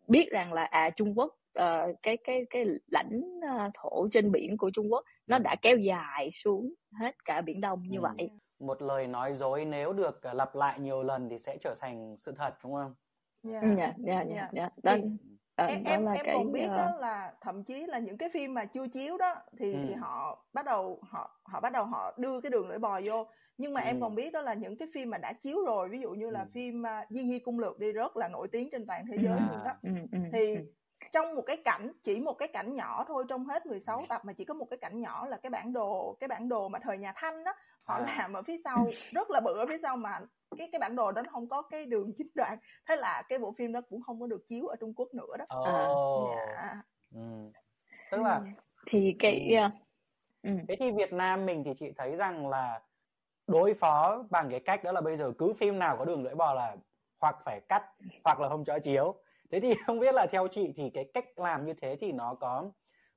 biết 0.08 0.30
rằng 0.30 0.52
là 0.52 0.64
à 0.64 0.90
Trung 0.90 1.18
Quốc 1.18 1.34
uh, 1.58 1.96
cái 2.02 2.16
cái 2.16 2.46
cái 2.50 2.66
lãnh 2.86 3.20
uh, 3.38 3.72
thổ 3.74 4.08
trên 4.12 4.32
biển 4.32 4.56
của 4.56 4.70
Trung 4.70 4.92
Quốc 4.92 5.04
nó 5.26 5.38
đã 5.38 5.56
kéo 5.62 5.76
dài 5.76 6.30
xuống 6.32 6.74
hết 7.00 7.24
cả 7.24 7.40
biển 7.40 7.60
Đông 7.60 7.82
như 7.88 7.98
ừ. 7.98 8.02
vậy. 8.02 8.30
Một 8.60 8.82
lời 8.82 9.06
nói 9.06 9.34
dối 9.34 9.64
nếu 9.64 9.92
được 9.92 10.20
uh, 10.30 10.34
lặp 10.34 10.54
lại 10.54 10.80
nhiều 10.80 11.02
lần 11.02 11.28
thì 11.28 11.38
sẽ 11.38 11.56
trở 11.56 11.74
thành 11.80 12.16
sự 12.18 12.32
thật 12.36 12.54
đúng 12.64 12.74
không? 12.74 12.94
Dạ 13.42 13.60
dạ 13.76 13.92
dạ 13.98 14.24
dạ. 14.34 14.48
dạ. 14.52 14.68
Đó, 14.82 14.96
Ờ, 15.56 15.66
em 15.66 15.84
em 15.84 16.06
em 16.06 16.14
cái, 16.24 16.34
còn 16.34 16.52
biết 16.52 16.66
đó 16.66 16.92
là 17.00 17.32
thậm 17.40 17.64
chí 17.64 17.86
là 17.86 17.98
những 17.98 18.18
cái 18.18 18.28
phim 18.34 18.54
mà 18.54 18.64
chưa 18.64 18.88
chiếu 18.88 19.16
đó 19.16 19.34
thì, 19.58 19.72
ừ. 19.72 19.78
thì 19.88 19.94
họ 19.94 20.44
bắt 20.52 20.64
đầu 20.64 21.00
họ 21.02 21.40
họ 21.44 21.60
bắt 21.60 21.72
đầu 21.72 21.84
họ 21.84 22.14
đưa 22.18 22.40
cái 22.40 22.50
đường 22.50 22.68
lưỡi 22.68 22.78
bò 22.78 23.00
vô 23.04 23.26
nhưng 23.58 23.74
mà 23.74 23.80
ừ. 23.80 23.86
em 23.86 24.00
còn 24.00 24.14
biết 24.14 24.32
đó 24.32 24.40
là 24.40 24.54
những 24.54 24.76
cái 24.76 24.88
phim 24.94 25.10
mà 25.10 25.18
đã 25.18 25.32
chiếu 25.32 25.64
rồi 25.66 25.88
ví 25.88 26.00
dụ 26.00 26.10
như 26.10 26.30
là 26.30 26.40
ừ. 26.40 26.46
phim 26.52 26.82
uh, 26.82 27.10
Diên 27.10 27.28
Hy 27.28 27.38
cung 27.38 27.58
lược 27.58 27.78
đi 27.78 27.92
rất 27.92 28.16
là 28.16 28.28
nổi 28.28 28.48
tiếng 28.52 28.68
trên 28.72 28.86
toàn 28.86 29.04
thế 29.10 29.16
giới 29.22 29.38
à. 29.38 29.48
luôn 29.50 29.64
đó 29.64 29.72
ừ, 29.82 29.90
ừ, 30.12 30.18
thì 30.32 30.54
ừ 30.54 30.64
trong 31.12 31.34
một 31.34 31.42
cái 31.46 31.56
cảnh 31.56 31.92
chỉ 32.04 32.20
một 32.20 32.34
cái 32.38 32.48
cảnh 32.48 32.74
nhỏ 32.74 33.04
thôi 33.08 33.24
trong 33.28 33.44
hết 33.44 33.66
16 33.66 34.02
tập 34.08 34.20
mà 34.24 34.32
chỉ 34.32 34.44
có 34.44 34.54
một 34.54 34.66
cái 34.70 34.78
cảnh 34.78 35.00
nhỏ 35.00 35.26
là 35.26 35.36
cái 35.36 35.50
bản 35.50 35.72
đồ 35.72 36.16
cái 36.20 36.28
bản 36.28 36.48
đồ 36.48 36.68
mà 36.68 36.78
thời 36.78 36.98
nhà 36.98 37.12
Thanh 37.16 37.44
đó 37.44 37.52
họ 37.82 37.94
à. 37.94 38.14
làm 38.18 38.32
ở 38.32 38.42
phía 38.42 38.56
sau 38.64 38.90
rất 39.10 39.30
là 39.30 39.40
bự 39.40 39.52
ở 39.58 39.66
phía 39.68 39.78
sau 39.82 39.96
mà 39.96 40.20
cái 40.58 40.68
cái 40.72 40.78
bản 40.78 40.96
đồ 40.96 41.12
đó 41.12 41.22
không 41.30 41.48
có 41.48 41.62
cái 41.62 41.86
đường 41.86 42.12
chính 42.18 42.28
đoạn 42.34 42.58
thế 42.88 42.96
là 42.96 43.22
cái 43.28 43.38
bộ 43.38 43.54
phim 43.58 43.72
đó 43.72 43.80
cũng 43.88 44.02
không 44.02 44.20
có 44.20 44.26
được 44.26 44.48
chiếu 44.48 44.66
ở 44.66 44.76
Trung 44.80 44.94
Quốc 44.96 45.08
nữa 45.14 45.36
đó 45.38 45.44
oh. 45.60 46.38
à, 46.38 46.56
dạ. 46.56 46.82
ừ. 47.14 47.50
tức 48.10 48.22
là 48.22 48.40
thì 48.90 49.16
cái 49.18 49.56
ừ. 50.42 50.50
ừ. 50.50 50.56
thế 50.68 50.76
thì 50.78 50.90
Việt 50.90 51.12
Nam 51.12 51.46
mình 51.46 51.62
thì 51.64 51.70
chị 51.78 51.92
thấy 51.96 52.16
rằng 52.16 52.48
là 52.48 52.80
đối 53.46 53.74
phó 53.74 54.24
bằng 54.30 54.50
cái 54.50 54.60
cách 54.60 54.84
đó 54.84 54.92
là 54.92 55.00
bây 55.00 55.16
giờ 55.16 55.32
cứ 55.38 55.52
phim 55.52 55.78
nào 55.78 55.96
có 55.96 56.04
đường 56.04 56.24
lưỡi 56.24 56.34
bò 56.34 56.54
là 56.54 56.76
hoặc 57.20 57.36
phải 57.44 57.60
cắt 57.68 57.82
hoặc 58.24 58.40
là 58.40 58.48
không 58.48 58.64
cho 58.64 58.78
chiếu 58.78 59.14
thế 59.54 59.60
thì 59.60 59.74
không 59.86 59.98
biết 59.98 60.14
là 60.14 60.26
theo 60.26 60.48
chị 60.48 60.72
thì 60.76 60.90
cái 60.94 61.04
cách 61.14 61.38
làm 61.38 61.66
như 61.66 61.74
thế 61.82 61.96
thì 62.00 62.12
nó 62.12 62.34
có 62.34 62.70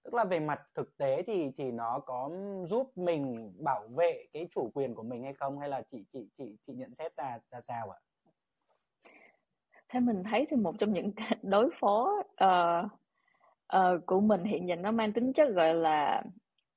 tức 0.04 0.14
là 0.14 0.24
về 0.24 0.40
mặt 0.40 0.62
thực 0.76 0.98
tế 0.98 1.24
thì 1.28 1.52
thì 1.58 1.72
nó 1.72 2.00
có 2.06 2.30
giúp 2.66 2.92
mình 2.96 3.54
bảo 3.64 3.88
vệ 3.88 4.26
cái 4.34 4.48
chủ 4.56 4.72
quyền 4.74 4.96
của 4.96 5.04
mình 5.04 5.24
hay 5.24 5.34
không 5.34 5.60
hay 5.60 5.70
là 5.70 5.82
chị 5.92 6.06
chị 6.14 6.28
chị 6.38 6.58
chị 6.68 6.74
nhận 6.74 6.94
xét 6.94 7.16
ra 7.16 7.40
ra 7.52 7.60
sao 7.60 7.90
ạ? 7.90 8.00
Theo 9.90 10.02
mình 10.02 10.24
thấy 10.24 10.48
thì 10.50 10.56
một 10.56 10.76
trong 10.80 10.94
những 10.94 11.12
đối 11.42 11.70
phó 11.80 12.14
uh, 12.44 12.92
uh, 13.78 14.06
của 14.06 14.20
mình 14.20 14.44
hiện 14.44 14.68
giờ 14.68 14.76
nó 14.76 14.92
mang 14.92 15.14
tính 15.14 15.34
chất 15.34 15.50
gọi 15.50 15.74
là 15.74 16.24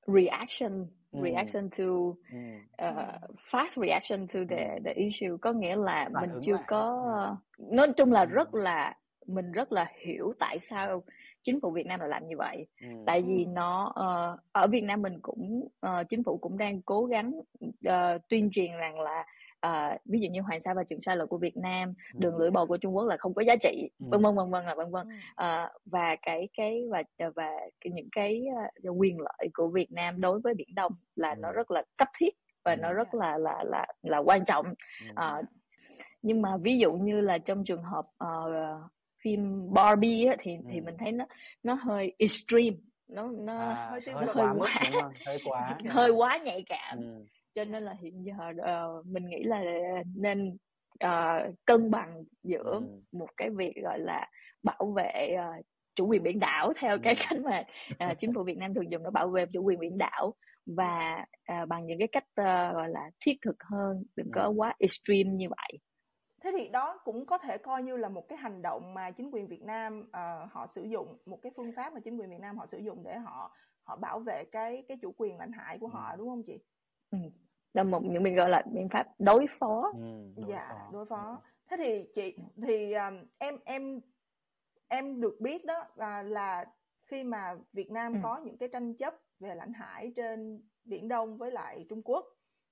reaction 0.06 0.86
mm. 1.12 1.22
reaction 1.24 1.70
to 1.78 1.84
uh, 1.84 3.38
fast 3.50 3.82
reaction 3.82 4.26
to 4.26 4.40
the 4.48 4.78
the 4.84 4.92
issue 4.92 5.36
có 5.40 5.52
nghĩa 5.52 5.76
là 5.76 6.08
Bạn 6.12 6.30
mình 6.30 6.40
chưa 6.42 6.52
lại. 6.52 6.64
có 6.66 7.36
nói 7.58 7.92
chung 7.96 8.12
là 8.12 8.24
rất 8.24 8.54
là 8.54 8.94
mình 9.26 9.52
rất 9.52 9.72
là 9.72 9.86
hiểu 10.04 10.32
tại 10.38 10.58
sao 10.58 11.02
chính 11.42 11.60
phủ 11.60 11.70
Việt 11.70 11.86
Nam 11.86 12.00
lại 12.00 12.08
làm 12.08 12.28
như 12.28 12.36
vậy. 12.36 12.66
Ừ. 12.80 12.88
tại 13.06 13.22
vì 13.22 13.44
nó 13.44 13.88
uh, 13.88 14.40
ở 14.52 14.66
Việt 14.66 14.80
Nam 14.80 15.02
mình 15.02 15.18
cũng 15.22 15.68
uh, 15.86 16.08
chính 16.08 16.24
phủ 16.24 16.38
cũng 16.38 16.58
đang 16.58 16.82
cố 16.82 17.04
gắng 17.04 17.32
uh, 17.64 18.28
tuyên 18.28 18.48
truyền 18.52 18.72
rằng 18.72 19.00
là 19.00 19.24
uh, 19.66 20.00
ví 20.04 20.20
dụ 20.20 20.28
như 20.30 20.40
Hoàng 20.40 20.60
Sa 20.60 20.74
và 20.74 20.84
Trường 20.84 21.00
Sa 21.00 21.14
là 21.14 21.26
của 21.26 21.38
Việt 21.38 21.56
Nam 21.56 21.94
đường 22.14 22.36
lưỡi 22.36 22.50
bò 22.50 22.66
của 22.66 22.76
Trung 22.76 22.96
Quốc 22.96 23.04
là 23.04 23.16
không 23.16 23.34
có 23.34 23.42
giá 23.42 23.56
trị 23.56 23.90
vân 23.98 24.22
vân 24.22 24.36
vân 24.36 24.50
vân 24.50 24.66
là 24.66 24.74
vân 24.74 24.90
vân. 24.90 25.08
Uh, 25.08 25.70
và 25.84 26.16
cái 26.22 26.48
cái 26.56 26.82
và 26.90 27.02
và 27.18 27.50
cái, 27.80 27.92
những 27.92 28.08
cái 28.12 28.42
uh, 28.88 29.00
quyền 29.00 29.20
lợi 29.20 29.48
của 29.54 29.68
Việt 29.68 29.92
Nam 29.92 30.20
đối 30.20 30.40
với 30.40 30.54
biển 30.54 30.74
Đông 30.74 30.92
là 31.16 31.34
nó 31.34 31.52
rất 31.52 31.70
là 31.70 31.82
cấp 31.96 32.08
thiết 32.18 32.34
và 32.64 32.76
nó 32.76 32.92
rất 32.92 33.14
là 33.14 33.38
là 33.38 33.64
là 33.64 33.86
là 34.02 34.18
quan 34.18 34.44
trọng. 34.44 34.66
Uh, 35.10 35.44
nhưng 36.22 36.42
mà 36.42 36.56
ví 36.56 36.78
dụ 36.78 36.92
như 36.92 37.20
là 37.20 37.38
trong 37.38 37.64
trường 37.64 37.82
hợp 37.82 38.04
uh, 38.24 38.90
phim 39.24 39.72
Barbie 39.72 40.26
á, 40.26 40.36
thì 40.38 40.52
ừ. 40.56 40.62
thì 40.72 40.80
mình 40.80 40.94
thấy 40.98 41.12
nó 41.12 41.24
nó 41.62 41.74
hơi 41.74 42.12
extreme 42.18 42.76
nó 43.08 43.30
nó 43.38 43.58
à, 43.58 43.88
hơi, 43.90 44.00
hơi 44.14 44.26
quá, 44.34 44.54
quá 44.58 44.68
hơi 45.26 45.38
quá. 45.44 45.78
hơi 45.88 46.10
quá 46.10 46.38
nhạy 46.44 46.64
cảm. 46.68 46.98
Ừ. 46.98 47.24
cho 47.54 47.64
nên 47.64 47.82
là 47.82 47.94
hiện 48.00 48.24
giờ 48.24 48.32
uh, 48.50 49.06
mình 49.06 49.28
nghĩ 49.28 49.42
là 49.42 49.62
nên 50.16 50.56
uh, 51.04 51.54
cân 51.64 51.90
bằng 51.90 52.24
giữa 52.42 52.72
ừ. 52.72 52.82
một 53.12 53.28
cái 53.36 53.50
việc 53.50 53.74
gọi 53.82 53.98
là 53.98 54.26
bảo 54.62 54.92
vệ 54.96 55.36
uh, 55.36 55.64
chủ 55.94 56.06
quyền 56.06 56.22
biển 56.22 56.38
đảo 56.40 56.72
theo 56.76 56.98
cái 57.02 57.14
cách 57.28 57.38
mà 57.44 57.64
uh, 58.10 58.18
chính 58.18 58.34
phủ 58.34 58.42
Việt 58.44 58.58
Nam 58.58 58.74
thường 58.74 58.90
dùng 58.92 59.02
để 59.02 59.10
bảo 59.12 59.28
vệ 59.28 59.46
chủ 59.52 59.62
quyền 59.62 59.78
biển 59.78 59.98
đảo 59.98 60.34
và 60.66 61.24
uh, 61.52 61.68
bằng 61.68 61.86
những 61.86 61.98
cái 61.98 62.08
cách 62.12 62.24
uh, 62.40 62.74
gọi 62.74 62.88
là 62.88 63.10
thiết 63.20 63.34
thực 63.44 63.56
hơn 63.70 64.02
đừng 64.16 64.30
có 64.34 64.48
quá 64.48 64.74
extreme 64.78 65.30
như 65.30 65.48
vậy 65.48 65.78
thế 66.40 66.52
thì 66.58 66.68
đó 66.68 66.98
cũng 67.04 67.26
có 67.26 67.38
thể 67.38 67.58
coi 67.58 67.82
như 67.82 67.96
là 67.96 68.08
một 68.08 68.28
cái 68.28 68.38
hành 68.38 68.62
động 68.62 68.94
mà 68.94 69.10
chính 69.10 69.30
quyền 69.30 69.46
Việt 69.46 69.62
Nam 69.62 70.00
uh, 70.00 70.52
họ 70.52 70.66
sử 70.66 70.82
dụng 70.82 71.18
một 71.26 71.38
cái 71.42 71.52
phương 71.56 71.72
pháp 71.76 71.92
mà 71.92 72.00
chính 72.00 72.18
quyền 72.18 72.30
Việt 72.30 72.40
Nam 72.40 72.58
họ 72.58 72.66
sử 72.66 72.78
dụng 72.78 73.02
để 73.02 73.18
họ 73.18 73.56
họ 73.82 73.96
bảo 73.96 74.20
vệ 74.20 74.44
cái 74.52 74.84
cái 74.88 74.96
chủ 75.02 75.14
quyền 75.16 75.38
lãnh 75.38 75.52
hải 75.52 75.78
của 75.78 75.88
họ 75.88 76.16
đúng 76.16 76.28
không 76.28 76.42
chị? 76.42 76.58
Ừ. 77.10 77.18
Là 77.74 77.82
một 77.82 78.04
những 78.04 78.22
mình 78.22 78.34
gọi 78.34 78.48
là 78.48 78.62
biện 78.72 78.88
pháp 78.88 79.06
đối 79.18 79.46
phó. 79.58 79.92
Ừ, 79.94 80.32
đối 80.36 80.46
dạ 80.48 80.68
phó. 80.68 80.90
đối 80.92 81.06
phó. 81.06 81.42
Thế 81.70 81.76
thì 81.76 82.04
chị 82.14 82.36
thì 82.66 82.92
um, 82.92 83.14
em 83.38 83.58
em 83.64 84.00
em 84.88 85.20
được 85.20 85.36
biết 85.40 85.64
đó 85.64 85.84
là, 85.94 86.22
là 86.22 86.64
khi 87.06 87.24
mà 87.24 87.56
Việt 87.72 87.90
Nam 87.90 88.12
ừ. 88.12 88.18
có 88.22 88.38
những 88.44 88.58
cái 88.58 88.68
tranh 88.72 88.94
chấp 88.94 89.14
về 89.40 89.54
lãnh 89.54 89.72
hải 89.72 90.12
trên 90.16 90.62
biển 90.84 91.08
Đông 91.08 91.38
với 91.38 91.50
lại 91.50 91.86
Trung 91.88 92.02
Quốc 92.04 92.24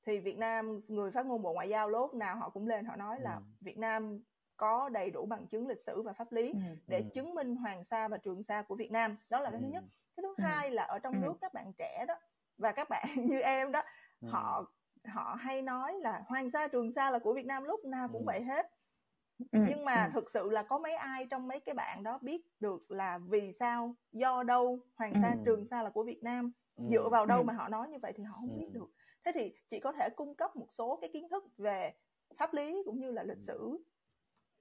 thì 0.09 0.19
Việt 0.19 0.39
Nam 0.39 0.81
người 0.89 1.11
phát 1.11 1.27
ngôn 1.27 1.43
Bộ 1.43 1.53
Ngoại 1.53 1.69
giao 1.69 1.89
lúc 1.89 2.15
nào 2.15 2.37
họ 2.37 2.49
cũng 2.49 2.69
lên 2.69 2.85
họ 2.85 2.97
nói 2.97 3.21
là 3.21 3.35
ừ. 3.35 3.43
Việt 3.61 3.79
Nam 3.79 4.21
có 4.57 4.89
đầy 4.89 5.11
đủ 5.11 5.27
bằng 5.27 5.47
chứng 5.47 5.69
lịch 5.69 5.83
sử 5.83 6.03
và 6.03 6.13
pháp 6.13 6.33
lý 6.33 6.53
ừ. 6.53 6.59
để 6.87 6.99
ừ. 6.99 7.05
chứng 7.15 7.35
minh 7.35 7.57
Hoàng 7.57 7.85
Sa 7.85 8.09
và 8.09 8.17
Trường 8.17 8.43
Sa 8.43 8.63
của 8.63 8.75
Việt 8.75 8.91
Nam 8.91 9.17
đó 9.31 9.41
là 9.41 9.51
cái 9.51 9.61
ừ. 9.61 9.65
thứ 9.65 9.73
nhất 9.73 9.85
cái 10.17 10.23
thứ 10.23 10.35
ừ. 10.37 10.43
hai 10.43 10.71
là 10.71 10.83
ở 10.83 10.99
trong 10.99 11.15
ừ. 11.15 11.19
nước 11.23 11.35
các 11.41 11.55
bạn 11.55 11.73
trẻ 11.79 12.05
đó 12.09 12.15
và 12.59 12.73
các 12.73 12.89
bạn 12.89 13.07
như 13.27 13.41
em 13.41 13.73
đó 13.73 13.83
ừ. 14.21 14.29
họ 14.29 14.65
họ 15.05 15.37
hay 15.41 15.63
nói 15.63 15.95
là 16.01 16.23
Hoàng 16.27 16.51
Sa 16.51 16.69
Trường 16.69 16.93
Sa 16.93 17.11
là 17.11 17.19
của 17.19 17.35
Việt 17.35 17.47
Nam 17.47 17.65
lúc 17.65 17.85
nào 17.85 18.09
cũng 18.13 18.23
ừ. 18.23 18.27
vậy 18.27 18.43
hết 18.43 18.71
ừ. 19.39 19.59
nhưng 19.69 19.85
mà 19.85 20.05
ừ. 20.05 20.11
thực 20.15 20.31
sự 20.31 20.51
là 20.51 20.63
có 20.63 20.79
mấy 20.79 20.95
ai 20.95 21.27
trong 21.31 21.49
mấy 21.49 21.61
cái 21.61 21.75
bạn 21.75 22.03
đó 22.03 22.19
biết 22.23 22.47
được 22.61 22.91
là 22.91 23.19
vì 23.19 23.53
sao 23.53 23.95
do 24.13 24.43
đâu 24.43 24.79
Hoàng 24.97 25.13
Sa 25.23 25.31
ừ. 25.31 25.39
Trường 25.45 25.67
Sa 25.67 25.83
là 25.83 25.91
của 25.91 26.03
Việt 26.03 26.23
Nam 26.23 26.53
ừ. 26.77 26.85
dựa 26.91 27.09
vào 27.09 27.27
đâu 27.27 27.39
ừ. 27.39 27.45
mà 27.45 27.53
họ 27.53 27.69
nói 27.69 27.89
như 27.89 27.99
vậy 28.03 28.13
thì 28.17 28.25
họ 28.25 28.37
không 28.41 28.51
ừ. 28.51 28.59
biết 28.59 28.69
được 28.73 28.91
thế 29.29 29.41
thì 29.41 29.53
chị 29.71 29.81
có 29.81 29.93
thể 29.93 30.09
cung 30.17 30.35
cấp 30.35 30.57
một 30.57 30.67
số 30.79 30.99
cái 31.01 31.11
kiến 31.13 31.29
thức 31.29 31.45
về 31.59 31.93
pháp 32.37 32.55
lý 32.55 32.83
cũng 32.85 33.01
như 33.01 33.11
là 33.11 33.23
lịch 33.23 33.41
sử 33.41 33.79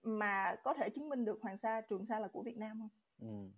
mà 0.04 0.56
có 0.64 0.74
thể 0.74 0.90
chứng 0.90 1.10
minh 1.10 1.26
được 1.26 1.40
Hoàng 1.42 1.58
Sa 1.58 1.82
Trường 1.90 2.06
Sa 2.06 2.20
là 2.20 2.28
của 2.28 2.42
Việt 2.42 2.58
Nam 2.58 2.80
không? 2.80 2.90
Ừ. 3.22 3.50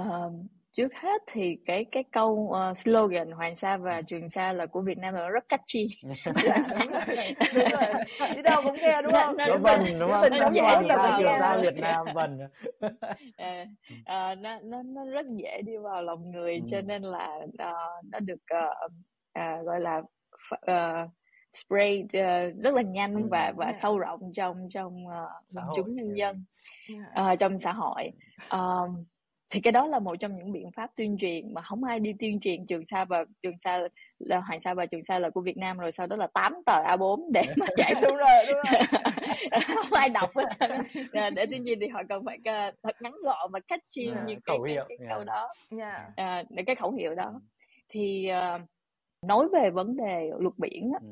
Uh, 0.00 0.32
trước 0.72 0.94
hết 0.94 1.22
thì 1.26 1.58
cái 1.66 1.84
cái 1.92 2.04
câu 2.12 2.30
uh, 2.30 2.78
slogan 2.78 3.30
Hoàng 3.30 3.56
Sa 3.56 3.76
và 3.76 4.02
Trường 4.02 4.30
Sa 4.30 4.52
là 4.52 4.66
của 4.66 4.80
Việt 4.80 4.98
Nam 4.98 5.14
là 5.14 5.28
rất 5.28 5.48
catchy. 5.48 5.88
đúng 6.04 7.68
rồi. 7.70 8.04
Đi 8.36 8.42
đâu 8.42 8.62
cũng 8.64 8.74
nghe 8.74 9.02
đúng 9.02 9.12
không? 9.12 9.36
Nó, 9.36 9.46
nó 9.46 9.56
vần 9.56 9.98
đúng 10.00 10.10
không? 10.10 10.30
Nó 10.30 10.62
Hoàng 10.62 10.84
Sa 10.88 11.18
Trường 11.18 11.38
Sa 11.38 11.58
Việt 11.62 11.76
Nam 11.76 12.06
vần. 12.14 12.38
uh, 12.44 12.50
uh, 12.90 12.96
nó 14.38 14.58
nó 14.62 14.82
nó 14.82 15.04
rất 15.04 15.26
dễ 15.28 15.62
đi 15.62 15.76
vào 15.76 16.02
lòng 16.02 16.30
người 16.30 16.54
ừ. 16.54 16.60
cho 16.70 16.80
nên 16.80 17.02
là 17.02 17.38
uh, 17.44 18.04
nó 18.12 18.18
được 18.20 18.40
uh, 18.54 18.92
uh, 19.36 19.66
gọi 19.66 19.80
là 19.80 20.02
uh, 20.54 21.10
spray 21.54 22.02
uh, 22.04 22.62
rất 22.62 22.74
là 22.74 22.82
nhanh 22.82 23.14
ừ. 23.14 23.28
và 23.30 23.52
và 23.56 23.64
yeah. 23.64 23.76
sâu 23.76 23.98
rộng 23.98 24.32
trong 24.34 24.68
trong 24.70 25.04
uh, 25.06 25.76
chúng 25.76 25.94
nhân 25.94 26.14
dân 26.14 26.44
yeah. 26.88 27.32
uh, 27.32 27.38
trong 27.38 27.58
xã 27.58 27.72
hội. 27.72 28.10
Um, 28.50 29.04
thì 29.50 29.60
cái 29.60 29.72
đó 29.72 29.86
là 29.86 29.98
một 29.98 30.16
trong 30.20 30.36
những 30.36 30.52
biện 30.52 30.70
pháp 30.76 30.90
tuyên 30.96 31.16
truyền 31.18 31.54
mà 31.54 31.62
không 31.62 31.84
ai 31.84 32.00
đi 32.00 32.12
tuyên 32.18 32.40
truyền 32.40 32.66
trường 32.66 32.86
sa 32.86 33.04
và 33.04 33.24
trường 33.42 33.58
sa 33.64 33.80
là 34.18 34.40
hoàng 34.40 34.60
sa 34.60 34.74
và 34.74 34.86
trường 34.86 35.04
sa 35.04 35.18
là 35.18 35.30
của 35.30 35.40
việt 35.40 35.56
nam 35.56 35.78
rồi 35.78 35.92
sau 35.92 36.06
đó 36.06 36.16
là 36.16 36.26
8 36.34 36.54
tờ 36.66 36.82
a 36.86 36.96
4 36.96 37.32
để 37.32 37.42
mà 37.56 37.66
giải 37.76 37.94
đúng 38.02 38.16
rồi 38.16 38.46
đúng 38.48 38.58
rồi 38.72 38.82
không 39.74 39.98
ai 39.98 40.08
đọc 40.08 40.30
hết 40.36 40.68
để 41.12 41.46
tuyên 41.46 41.64
truyền 41.66 41.80
thì 41.80 41.88
họ 41.88 42.02
cần 42.08 42.24
phải 42.24 42.38
thật 42.82 42.96
ngắn 43.00 43.14
gọn 43.24 43.50
và 43.52 43.60
catchy 43.68 44.06
yeah, 44.06 44.26
những 44.26 44.40
cái, 44.44 44.56
cái, 44.64 44.76
cái, 44.76 44.96
cái 44.98 45.08
câu 45.10 45.24
đó. 45.24 45.48
Yeah. 45.78 46.16
à, 46.16 46.42
để 46.48 46.62
cái 46.66 46.74
khẩu 46.74 46.92
hiệu 46.92 47.14
đó. 47.14 47.40
Thì 47.88 48.28
uh, 48.56 48.60
nói 49.22 49.48
về 49.48 49.70
vấn 49.70 49.96
đề 49.96 50.30
luật 50.38 50.54
biển 50.58 50.92
á, 50.92 50.98
ừ. 51.02 51.08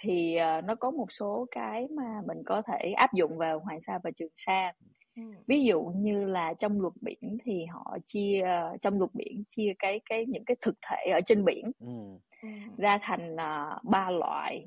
thì 0.00 0.38
uh, 0.58 0.64
nó 0.64 0.74
có 0.74 0.90
một 0.90 1.12
số 1.12 1.46
cái 1.50 1.88
mà 1.88 2.22
mình 2.26 2.42
có 2.46 2.62
thể 2.62 2.92
áp 2.96 3.12
dụng 3.14 3.38
vào 3.38 3.58
Hoàng 3.58 3.80
Sa 3.80 3.98
và 4.02 4.10
Trường 4.10 4.32
Sa. 4.34 4.72
Ừ. 5.16 5.22
Ví 5.46 5.64
dụ 5.64 5.82
như 5.82 6.24
là 6.24 6.54
trong 6.54 6.80
luật 6.80 6.94
biển 7.00 7.38
thì 7.44 7.64
họ 7.64 7.98
chia 8.06 8.44
uh, 8.74 8.82
trong 8.82 8.98
luật 8.98 9.10
biển 9.14 9.44
chia 9.48 9.72
cái 9.78 10.00
cái 10.08 10.26
những 10.26 10.44
cái 10.44 10.56
thực 10.60 10.74
thể 10.88 11.10
ở 11.12 11.20
trên 11.20 11.44
biển 11.44 11.70
ừ. 11.80 12.18
ừ. 12.42 12.48
ra 12.76 12.98
thành 13.02 13.34
uh, 13.34 13.84
ba 13.84 14.10
loại 14.10 14.66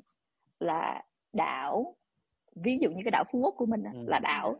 là 0.59 1.03
đảo. 1.33 1.95
Ví 2.55 2.77
dụ 2.81 2.89
như 2.89 3.01
cái 3.05 3.11
đảo 3.11 3.23
Phú 3.31 3.39
Quốc 3.39 3.55
của 3.57 3.65
mình 3.65 3.83
ừ. 3.83 3.99
là 4.07 4.19
đảo 4.19 4.55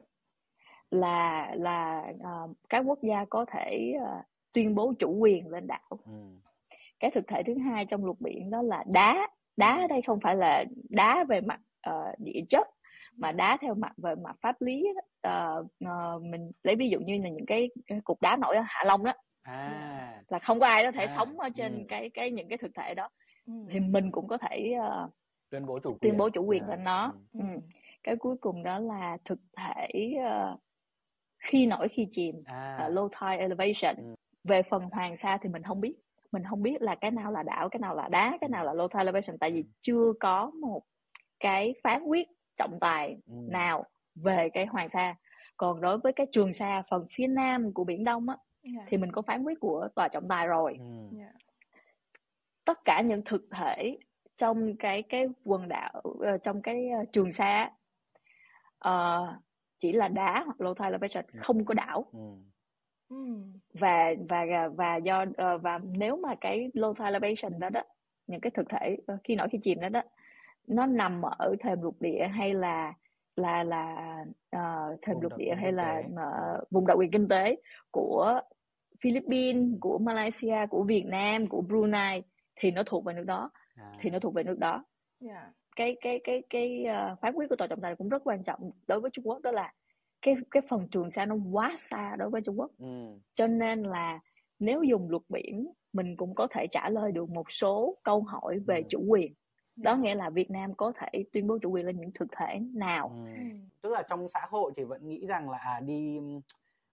là 0.92 1.52
là 1.56 2.04
uh, 2.18 2.52
các 2.70 2.80
quốc 2.80 3.00
gia 3.02 3.26
có 3.26 3.46
thể 3.46 3.94
uh, 3.98 4.26
tuyên 4.54 4.76
bố 4.76 4.94
chủ 5.00 5.18
quyền 5.18 5.48
lên 5.48 5.68
đảo. 5.68 6.00
Ừ 6.06 6.12
cái 7.00 7.12
thực 7.12 7.28
thể 7.28 7.44
thứ 7.44 7.54
hai 7.58 7.86
trong 7.86 8.06
luật 8.06 8.18
biển 8.20 8.50
đó 8.50 8.62
là 8.62 8.84
đá 8.94 9.28
đá 9.58 9.82
ở 9.82 9.88
đây 9.88 10.02
không 10.08 10.20
phải 10.20 10.36
là 10.36 10.66
đá 10.90 11.24
về 11.30 11.42
mặt 11.42 11.60
uh, 11.90 12.20
địa 12.20 12.42
chất 12.50 12.68
mà 13.18 13.32
đá 13.32 13.58
theo 13.62 13.76
mặt 13.76 13.92
về 13.98 14.16
mặt 14.16 14.36
pháp 14.42 14.62
lý 14.62 14.86
uh, 15.28 15.66
uh, 15.86 16.24
mình 16.24 16.52
lấy 16.64 16.76
ví 16.76 16.90
dụ 16.90 17.00
như 17.00 17.22
là 17.24 17.30
những 17.30 17.46
cái, 17.46 17.70
cái 17.88 18.02
cục 18.04 18.22
đá 18.22 18.36
nổi 18.36 18.56
ở 18.56 18.64
hạ 18.68 18.84
long 18.86 19.04
đó 19.04 19.14
à. 19.42 20.24
là 20.28 20.40
không 20.40 20.60
có 20.60 20.68
ai 20.68 20.84
có 20.84 20.92
thể 20.92 21.04
à. 21.04 21.08
sống 21.08 21.40
ở 21.40 21.50
trên 21.50 21.78
ừ. 21.78 21.84
cái 21.88 22.10
cái 22.10 22.32
những 22.32 22.48
cái 22.48 22.58
thực 22.58 22.72
thể 22.76 22.94
đó 22.94 23.10
ừ. 23.48 23.54
thì 23.70 23.80
mình 23.80 24.12
cũng 24.12 24.28
có 24.28 24.38
thể 24.38 24.74
uh, 24.78 25.12
tuyên 25.50 25.66
bố 25.66 25.80
chủ 25.80 25.90
quyền 25.90 26.00
tuyên 26.02 26.18
bố 26.18 26.30
chủ 26.30 26.46
quyền 26.46 26.64
à. 26.64 26.68
lên 26.70 26.84
nó 26.84 27.14
ừ. 27.34 27.40
Ừ. 27.40 27.60
cái 28.04 28.16
cuối 28.16 28.36
cùng 28.42 28.64
đó 28.64 28.80
là 28.80 29.18
thực 29.26 29.40
thể 29.58 30.14
uh, 30.18 30.60
khi 31.40 31.66
nổi 31.66 31.88
khi 31.88 32.08
chìm 32.12 32.36
à. 32.46 32.88
uh, 32.88 32.94
low 32.94 33.10
tide 33.10 33.42
elevation 33.42 33.96
ừ. 33.96 34.16
về 34.44 34.62
phần 34.64 34.84
hoàng 34.92 35.16
sa 35.16 35.38
thì 35.42 35.50
mình 35.50 35.64
không 35.64 35.82
biết 35.82 35.96
mình 36.32 36.44
không 36.50 36.62
biết 36.62 36.82
là 36.82 36.96
cái 36.96 37.12
nào 37.12 37.32
là 37.32 37.44
đảo 37.44 37.70
cái 37.70 37.80
nào 37.80 37.96
là 37.96 38.08
đá 38.08 38.38
cái 38.42 38.50
nào 38.50 38.66
là 38.66 38.74
low 38.74 38.88
tide 38.88 39.00
elevation 39.00 39.38
tại 39.38 39.52
vì 39.52 39.64
chưa 39.82 40.14
có 40.20 40.52
một 40.62 40.84
cái 41.40 41.74
phán 41.84 42.04
quyết 42.04 42.28
trọng 42.58 42.78
tài 42.82 43.18
ừ. 43.28 43.34
nào 43.50 43.86
về 44.16 44.50
cái 44.54 44.66
hoàng 44.66 44.90
sa 44.90 45.16
còn 45.58 45.82
đối 45.82 45.98
với 45.98 46.14
cái 46.14 46.28
trường 46.32 46.54
sa 46.54 46.84
phần 46.90 47.08
phía 47.12 47.28
nam 47.28 47.74
của 47.74 47.84
biển 47.84 48.04
đông 48.04 48.30
á 48.30 48.38
yeah. 48.64 48.88
Thì 48.88 48.98
mình 48.98 49.12
có 49.12 49.22
phán 49.22 49.44
quyết 49.44 49.60
của 49.60 49.88
tòa 49.96 50.08
trọng 50.08 50.28
tài 50.28 50.48
rồi 50.48 50.78
yeah. 50.80 51.12
Ừ. 51.12 51.18
Dạ. 51.18 51.32
tất 52.66 52.80
cả 52.86 53.02
những 53.02 53.22
thực 53.26 53.48
thể 53.52 53.98
trong 54.38 54.78
cái 54.78 55.02
cái 55.02 55.28
quần 55.44 55.68
đảo 55.68 56.02
ờ, 56.20 56.38
trong 56.38 56.62
cái 56.62 56.90
ờ, 56.90 57.06
trường 57.14 57.32
sa 57.32 57.72
uh, 58.88 59.30
chỉ 59.78 59.92
là 59.92 60.08
đá 60.08 60.44
hoặc 60.46 60.62
low 60.62 60.74
tide 60.74 60.86
elevation 60.86 61.26
yeah. 61.34 61.46
không 61.46 61.66
có 61.66 61.74
đảo 61.74 62.12
mm 63.10 63.44
và 63.74 64.14
và 64.30 64.70
và 64.76 64.96
do 64.96 65.26
ờ, 65.38 65.58
và 65.58 65.80
nếu 65.84 66.18
mà 66.18 66.36
cái 66.42 66.70
low 66.74 67.06
elevation 67.06 67.60
đó 67.60 67.70
đó 67.70 67.82
những 68.28 68.42
cái 68.42 68.52
thực 68.52 68.70
thể 68.70 68.98
ờ, 69.08 69.18
khi 69.24 69.36
nổi 69.36 69.48
khi 69.52 69.60
chìm 69.64 69.80
đó 69.80 69.90
đó 69.90 70.02
nó 70.68 70.86
nằm 70.86 71.22
ở 71.22 71.56
thềm 71.60 71.82
lục 71.82 71.96
địa 72.00 72.28
hay 72.34 72.54
là 72.54 72.94
là 73.36 73.64
là 73.64 74.16
uh, 74.56 75.02
thềm 75.02 75.20
lục 75.22 75.38
địa 75.38 75.56
hay 75.62 75.72
là 75.72 76.04
uh, 76.06 76.72
vùng 76.72 76.88
đặc 76.88 76.98
quyền 76.98 77.12
kinh 77.12 77.28
tế 77.28 77.56
của 77.92 78.42
Philippines, 79.02 79.78
của 79.82 79.98
Malaysia, 79.98 80.66
của 80.70 80.84
Việt 80.84 81.06
Nam, 81.06 81.48
của 81.48 81.62
Brunei 81.62 82.22
thì 82.56 82.72
nó 82.72 82.84
thuộc 82.86 83.06
về 83.06 83.14
nước 83.14 83.24
đó, 83.26 83.52
à. 83.76 83.94
thì 84.00 84.10
nó 84.10 84.20
thuộc 84.20 84.34
về 84.34 84.44
nước 84.44 84.60
đó. 84.60 84.72
Yeah. 84.72 85.36
Dạ. 85.36 85.52
Cái 85.76 85.96
cái 86.02 86.20
cái 86.24 86.44
cái 86.50 86.86
uh, 86.86 87.20
phán 87.20 87.34
quyết 87.34 87.50
của 87.50 87.56
tòa 87.56 87.68
trọng 87.68 87.82
tài 87.82 87.96
cũng 87.96 88.10
rất 88.10 88.22
quan 88.26 88.44
trọng 88.44 88.72
đối 88.88 89.00
với 89.00 89.12
Trung 89.12 89.28
Quốc 89.28 89.42
đó 89.42 89.52
là 89.52 89.74
cái 90.22 90.36
cái 90.52 90.64
phần 90.70 90.88
trường 90.92 91.12
sa 91.12 91.26
nó 91.26 91.36
quá 91.52 91.76
xa 91.78 92.16
đối 92.16 92.30
với 92.30 92.42
Trung 92.42 92.60
Quốc 92.60 92.72
ừ. 92.78 93.20
cho 93.34 93.48
nên 93.48 93.84
là 93.84 94.20
nếu 94.60 94.84
dùng 94.84 95.10
luật 95.10 95.24
biển 95.30 95.68
mình 95.94 96.16
cũng 96.18 96.36
có 96.36 96.48
thể 96.52 96.68
trả 96.72 96.90
lời 96.90 97.12
được 97.12 97.30
một 97.30 97.52
số 97.52 97.98
câu 98.04 98.22
hỏi 98.22 98.60
về 98.68 98.78
ừ. 98.78 98.88
chủ 98.90 99.04
quyền 99.08 99.34
đó 99.76 99.96
nghĩa 99.96 100.16
là 100.16 100.30
Việt 100.30 100.52
Nam 100.52 100.74
có 100.76 100.94
thể 100.96 101.24
tuyên 101.34 101.48
bố 101.48 101.58
chủ 101.62 101.72
quyền 101.72 101.86
lên 101.86 102.00
những 102.00 102.12
thực 102.16 102.28
thể 102.38 102.60
nào 102.74 103.12
ừ. 103.26 103.34
ừ. 103.36 103.42
tức 103.82 103.90
là 103.90 104.04
trong 104.10 104.30
xã 104.30 104.40
hội 104.50 104.72
thì 104.78 104.84
vẫn 104.84 105.08
nghĩ 105.08 105.26
rằng 105.28 105.50
là 105.50 105.58
à 105.58 105.80
đi 105.80 106.20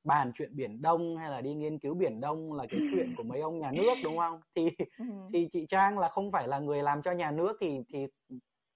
bàn 0.05 0.33
chuyện 0.35 0.57
biển 0.57 0.83
Đông 0.83 1.17
hay 1.17 1.31
là 1.31 1.41
đi 1.41 1.55
nghiên 1.55 1.79
cứu 1.79 1.95
biển 1.95 2.21
Đông 2.21 2.53
là 2.53 2.67
cái 2.71 2.81
chuyện 2.93 3.15
của 3.17 3.23
mấy 3.23 3.41
ông 3.41 3.59
nhà 3.59 3.71
nước 3.71 3.95
đúng 4.05 4.19
không 4.19 4.41
thì 4.55 4.71
ừ. 4.99 5.05
thì 5.33 5.49
chị 5.53 5.67
Trang 5.69 5.99
là 5.99 6.09
không 6.09 6.33
phải 6.33 6.49
là 6.49 6.59
người 6.59 6.83
làm 6.83 7.03
cho 7.03 7.13
nhà 7.13 7.31
nước 7.31 7.57
thì 7.61 7.81
thì 7.93 8.07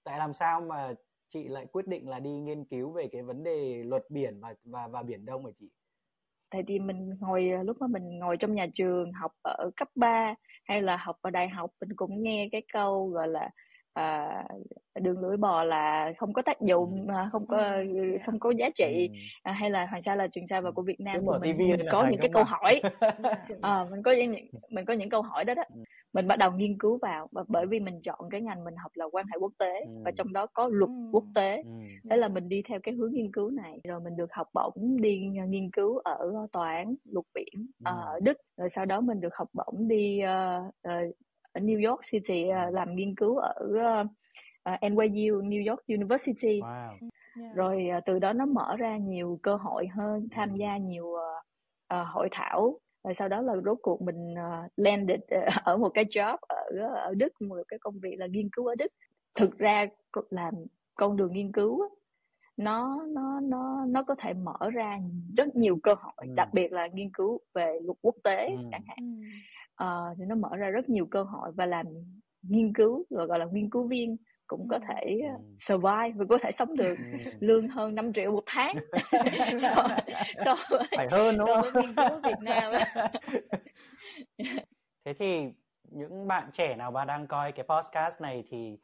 tại 0.03 0.19
làm 0.19 0.33
sao 0.33 0.61
mà 0.61 0.93
chị 1.33 1.47
lại 1.47 1.65
quyết 1.71 1.87
định 1.87 2.09
là 2.09 2.19
đi 2.19 2.29
nghiên 2.29 2.65
cứu 2.65 2.91
về 2.91 3.07
cái 3.11 3.21
vấn 3.21 3.43
đề 3.43 3.83
luật 3.83 4.03
biển 4.09 4.39
và 4.39 4.53
và 4.63 4.87
và 4.87 5.03
biển 5.03 5.25
Đông 5.25 5.45
hả 5.45 5.51
chị? 5.59 5.69
Tại 6.49 6.63
vì 6.67 6.79
mình 6.79 7.09
ngồi 7.19 7.51
lúc 7.63 7.77
mà 7.79 7.87
mình 7.87 8.19
ngồi 8.19 8.37
trong 8.37 8.55
nhà 8.55 8.67
trường 8.73 9.11
học 9.11 9.31
ở 9.41 9.71
cấp 9.75 9.87
3 9.95 10.35
hay 10.63 10.81
là 10.81 10.97
học 10.97 11.17
ở 11.21 11.29
đại 11.29 11.49
học 11.49 11.71
mình 11.81 11.95
cũng 11.95 12.23
nghe 12.23 12.49
cái 12.51 12.61
câu 12.73 13.07
gọi 13.07 13.27
là 13.27 13.49
à, 13.93 14.43
đường 15.01 15.19
lưỡi 15.19 15.37
bò 15.37 15.63
là 15.63 16.13
không 16.17 16.33
có 16.33 16.41
tác 16.41 16.61
dụng 16.61 17.07
ừ. 17.07 17.13
không 17.31 17.47
có 17.47 17.57
ừ. 17.57 18.17
không 18.25 18.39
có 18.39 18.49
giá 18.49 18.69
trị 18.75 19.09
ừ. 19.11 19.15
à, 19.43 19.51
hay 19.51 19.69
là 19.69 19.85
hoàng 19.85 20.01
sa 20.01 20.15
là 20.15 20.27
trường 20.27 20.47
sa 20.47 20.61
và 20.61 20.71
của 20.71 20.81
Việt 20.81 20.99
Nam 20.99 21.21
thì 21.43 21.53
mình, 21.53 21.69
mình 21.69 21.85
có 21.91 22.07
những 22.11 22.19
cái 22.19 22.29
câu 22.33 22.43
hỏi 22.43 22.81
à, 23.61 23.85
mình 23.91 24.03
có 24.03 24.11
những 24.11 24.35
mình 24.69 24.85
có 24.85 24.93
những 24.93 25.09
câu 25.09 25.21
hỏi 25.21 25.45
đó 25.45 25.53
đó 25.53 25.63
mình 26.13 26.27
bắt 26.27 26.35
đầu 26.35 26.51
nghiên 26.51 26.77
cứu 26.77 26.99
vào 27.01 27.27
và 27.31 27.43
bởi 27.47 27.65
vì 27.65 27.79
mình 27.79 28.01
chọn 28.01 28.19
cái 28.31 28.41
ngành 28.41 28.63
mình 28.63 28.75
học 28.75 28.91
là 28.95 29.05
quan 29.11 29.25
hệ 29.25 29.37
quốc 29.39 29.53
tế 29.57 29.79
ừ. 29.79 30.01
và 30.05 30.11
trong 30.11 30.33
đó 30.33 30.45
có 30.53 30.69
luật 30.71 30.89
ừ. 30.89 31.09
quốc 31.11 31.23
tế 31.35 31.63
ừ. 31.65 31.71
thế 32.09 32.15
là 32.17 32.27
mình 32.27 32.49
đi 32.49 32.61
theo 32.67 32.79
cái 32.83 32.93
hướng 32.93 33.13
nghiên 33.13 33.31
cứu 33.31 33.49
này 33.49 33.79
rồi 33.83 33.99
mình 33.99 34.15
được 34.15 34.33
học 34.33 34.47
bổng 34.53 35.01
đi 35.01 35.19
nghiên 35.47 35.71
cứu 35.71 35.97
ở 35.97 36.47
tòa 36.51 36.73
án 36.75 36.95
luật 37.05 37.25
biển 37.33 37.67
ừ. 37.85 37.91
ở 37.95 38.19
Đức 38.23 38.37
rồi 38.57 38.69
sau 38.69 38.85
đó 38.85 39.01
mình 39.01 39.21
được 39.21 39.35
học 39.35 39.47
bổng 39.53 39.87
đi 39.87 40.21
uh, 40.23 40.67
uh, 40.67 41.15
ở 41.53 41.61
New 41.61 41.89
York 41.89 42.01
City 42.11 42.45
uh, 42.49 42.73
làm 42.73 42.95
nghiên 42.95 43.15
cứu 43.15 43.37
ở 43.37 43.53
uh, 43.69 44.07
uh, 44.69 44.91
NYU 44.91 45.41
New 45.41 45.69
York 45.69 45.85
University 45.87 46.59
wow. 46.61 46.87
yeah. 47.41 47.55
rồi 47.55 47.87
uh, 47.97 48.03
từ 48.05 48.19
đó 48.19 48.33
nó 48.33 48.45
mở 48.45 48.75
ra 48.77 48.97
nhiều 48.97 49.39
cơ 49.43 49.55
hội 49.55 49.87
hơn 49.87 50.27
tham 50.31 50.49
ừ. 50.49 50.55
gia 50.59 50.77
nhiều 50.77 51.05
uh, 51.05 51.19
uh, 51.93 52.07
hội 52.07 52.27
thảo 52.31 52.79
rồi 53.03 53.13
sau 53.13 53.27
đó 53.27 53.41
là 53.41 53.55
rốt 53.65 53.77
cuộc 53.81 54.01
mình 54.01 54.33
uh, 54.33 54.71
landed 54.77 55.19
uh, 55.19 55.43
ở 55.63 55.77
một 55.77 55.89
cái 55.93 56.05
job 56.05 56.37
ở 56.49 56.87
ở 56.95 57.13
Đức 57.13 57.41
một 57.41 57.57
cái 57.67 57.79
công 57.79 57.99
việc 57.99 58.15
là 58.19 58.27
nghiên 58.27 58.49
cứu 58.51 58.67
ở 58.67 58.75
Đức 58.75 58.91
thực 59.35 59.57
ra 59.57 59.87
làm 60.29 60.53
con 60.95 61.17
đường 61.17 61.33
nghiên 61.33 61.51
cứu 61.51 61.89
nó 62.57 63.05
nó 63.07 63.39
nó 63.39 63.85
nó 63.85 64.03
có 64.03 64.15
thể 64.19 64.33
mở 64.33 64.69
ra 64.73 64.99
rất 65.37 65.55
nhiều 65.55 65.79
cơ 65.83 65.93
hội 65.93 66.13
ừ. 66.17 66.33
đặc 66.35 66.49
biệt 66.53 66.71
là 66.71 66.87
nghiên 66.87 67.09
cứu 67.13 67.39
về 67.53 67.79
luật 67.83 67.97
quốc 68.01 68.15
tế 68.23 68.47
ừ. 68.47 68.57
chẳng 68.71 68.83
hạn 68.87 69.21
uh, 69.83 70.17
thì 70.17 70.25
nó 70.25 70.35
mở 70.35 70.55
ra 70.57 70.69
rất 70.69 70.89
nhiều 70.89 71.05
cơ 71.05 71.23
hội 71.23 71.51
và 71.55 71.65
làm 71.65 71.85
nghiên 72.41 72.73
cứu 72.73 73.05
rồi 73.09 73.27
gọi 73.27 73.39
là 73.39 73.45
nghiên 73.45 73.69
cứu 73.69 73.87
viên 73.87 74.17
cũng 74.51 74.67
có 74.67 74.79
thể 74.87 75.21
ừ. 75.21 75.27
survive 75.57 76.11
và 76.15 76.25
có 76.29 76.37
thể 76.41 76.51
sống 76.51 76.75
được 76.75 76.95
lương 77.39 77.67
hơn 77.67 77.95
5 77.95 78.13
triệu 78.13 78.31
một 78.31 78.43
tháng. 78.45 78.75
So, 79.59 79.87
so 80.45 80.55
với, 80.69 80.87
phải 80.97 81.07
hơn 81.11 81.37
đúng 81.37 81.47
so 81.47 81.61
với 81.61 81.83
nghiên 81.83 81.95
cứu 81.95 82.19
Việt 82.23 82.39
Nam. 82.41 82.73
Thế 85.05 85.13
thì 85.19 85.45
những 85.83 86.27
bạn 86.27 86.49
trẻ 86.53 86.75
nào 86.75 86.91
mà 86.91 87.05
đang 87.05 87.27
coi 87.27 87.51
cái 87.51 87.65
podcast 87.69 88.21
này 88.21 88.43
thì 88.49 88.77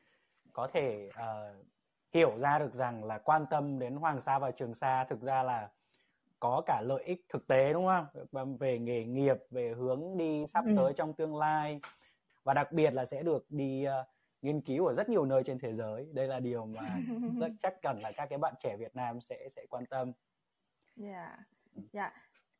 có 0.53 0.67
thể 0.73 1.09
uh, 1.09 1.65
hiểu 2.13 2.37
ra 2.37 2.59
được 2.59 2.73
rằng 2.73 3.03
là 3.03 3.17
quan 3.17 3.45
tâm 3.49 3.79
đến 3.79 3.95
Hoàng 3.95 4.19
Sa 4.19 4.39
và 4.39 4.51
Trường 4.51 4.75
Sa 4.75 5.05
thực 5.09 5.21
ra 5.21 5.43
là 5.43 5.69
có 6.39 6.61
cả 6.65 6.81
lợi 6.85 7.03
ích 7.03 7.21
thực 7.29 7.47
tế 7.47 7.73
đúng 7.73 7.87
không? 7.87 8.57
Về 8.59 8.79
nghề 8.79 9.03
nghiệp 9.03 9.37
về 9.49 9.73
hướng 9.77 10.17
đi 10.17 10.45
sắp 10.47 10.65
ừ. 10.65 10.73
tới 10.77 10.93
trong 10.93 11.13
tương 11.13 11.35
lai. 11.35 11.79
Và 12.43 12.53
đặc 12.53 12.71
biệt 12.71 12.93
là 12.93 13.05
sẽ 13.05 13.23
được 13.23 13.45
đi 13.49 13.85
uh, 13.87 14.07
nghiên 14.41 14.61
cứu 14.61 14.85
ở 14.85 14.93
rất 14.93 15.09
nhiều 15.09 15.25
nơi 15.25 15.43
trên 15.43 15.59
thế 15.59 15.73
giới 15.73 16.09
đây 16.13 16.27
là 16.27 16.39
điều 16.39 16.65
mà 16.65 16.81
rất 17.41 17.51
chắc 17.59 17.81
cần 17.81 17.99
là 18.03 18.11
các 18.15 18.25
cái 18.29 18.39
bạn 18.39 18.53
trẻ 18.59 18.77
Việt 18.79 18.95
Nam 18.95 19.21
sẽ 19.21 19.49
sẽ 19.49 19.65
quan 19.69 19.85
tâm. 19.85 20.11
Dạ, 20.95 21.11
yeah. 21.11 21.39
dạ. 21.93 22.01
Yeah. 22.01 22.13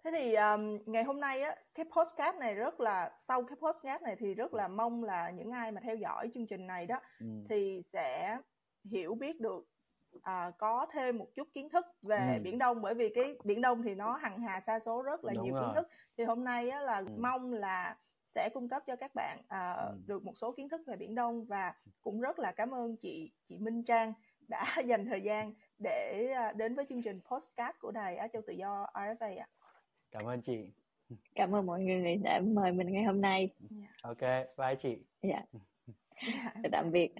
Thế 0.03 0.11
thì 0.13 0.35
um, 0.35 0.77
ngày 0.85 1.03
hôm 1.03 1.19
nay 1.19 1.41
á 1.41 1.55
cái 1.75 1.85
postcard 1.95 2.37
này 2.37 2.55
rất 2.55 2.79
là 2.79 3.11
sau 3.27 3.43
cái 3.43 3.57
postcard 3.61 4.03
này 4.03 4.15
thì 4.19 4.33
rất 4.33 4.53
là 4.53 4.67
mong 4.67 5.03
là 5.03 5.29
những 5.29 5.51
ai 5.51 5.71
mà 5.71 5.81
theo 5.81 5.95
dõi 5.95 6.31
chương 6.33 6.47
trình 6.47 6.67
này 6.67 6.85
đó 6.85 6.99
ừ. 7.19 7.27
thì 7.49 7.81
sẽ 7.93 8.37
hiểu 8.83 9.15
biết 9.15 9.41
được 9.41 9.65
à, 10.21 10.51
có 10.57 10.85
thêm 10.93 11.17
một 11.17 11.27
chút 11.35 11.47
kiến 11.53 11.69
thức 11.69 11.85
về 12.07 12.33
ừ. 12.37 12.43
biển 12.43 12.57
đông 12.57 12.81
bởi 12.81 12.93
vì 12.93 13.09
cái 13.15 13.35
biển 13.43 13.61
đông 13.61 13.83
thì 13.83 13.95
nó 13.95 14.15
hằng 14.15 14.39
hà 14.39 14.59
xa 14.59 14.79
số 14.79 15.01
rất 15.01 15.25
là 15.25 15.33
Đúng 15.33 15.43
nhiều 15.43 15.53
rồi. 15.53 15.63
kiến 15.65 15.75
thức 15.75 15.87
thì 16.17 16.23
hôm 16.23 16.43
nay 16.43 16.69
á, 16.69 16.81
là 16.81 16.97
ừ. 16.97 17.05
mong 17.17 17.53
là 17.53 17.97
sẽ 18.35 18.49
cung 18.53 18.69
cấp 18.69 18.83
cho 18.87 18.95
các 18.95 19.15
bạn 19.15 19.41
ừ. 19.49 19.97
được 20.07 20.25
một 20.25 20.37
số 20.37 20.51
kiến 20.51 20.69
thức 20.69 20.81
về 20.87 20.95
biển 20.95 21.15
đông 21.15 21.45
và 21.45 21.73
cũng 22.01 22.21
rất 22.21 22.39
là 22.39 22.51
cảm 22.51 22.73
ơn 22.73 22.97
chị 22.97 23.31
chị 23.49 23.57
Minh 23.57 23.83
Trang 23.83 24.13
đã 24.47 24.75
dành 24.87 25.05
thời 25.05 25.21
gian 25.21 25.53
để 25.79 26.27
à, 26.35 26.51
đến 26.51 26.75
với 26.75 26.85
chương 26.85 27.03
trình 27.03 27.19
postcard 27.31 27.77
của 27.79 27.91
đài 27.91 28.15
Á 28.15 28.27
Châu 28.27 28.41
Tự 28.47 28.53
Do 28.53 28.87
RFA 28.93 29.39
ạ. 29.39 29.47
Cảm 30.11 30.25
ơn 30.25 30.41
chị. 30.41 30.71
Cảm 31.35 31.55
ơn 31.55 31.65
mọi 31.65 31.81
người 31.81 32.15
đã 32.15 32.39
mời 32.39 32.71
mình 32.71 32.93
ngày 32.93 33.03
hôm 33.03 33.21
nay. 33.21 33.49
Yeah. 33.79 33.91
Ok, 34.01 34.21
bye 34.57 34.75
chị. 34.79 34.97
Dạ. 35.21 35.29
Yeah. 35.29 36.53
Tạm 36.71 36.91
biệt. 36.91 37.15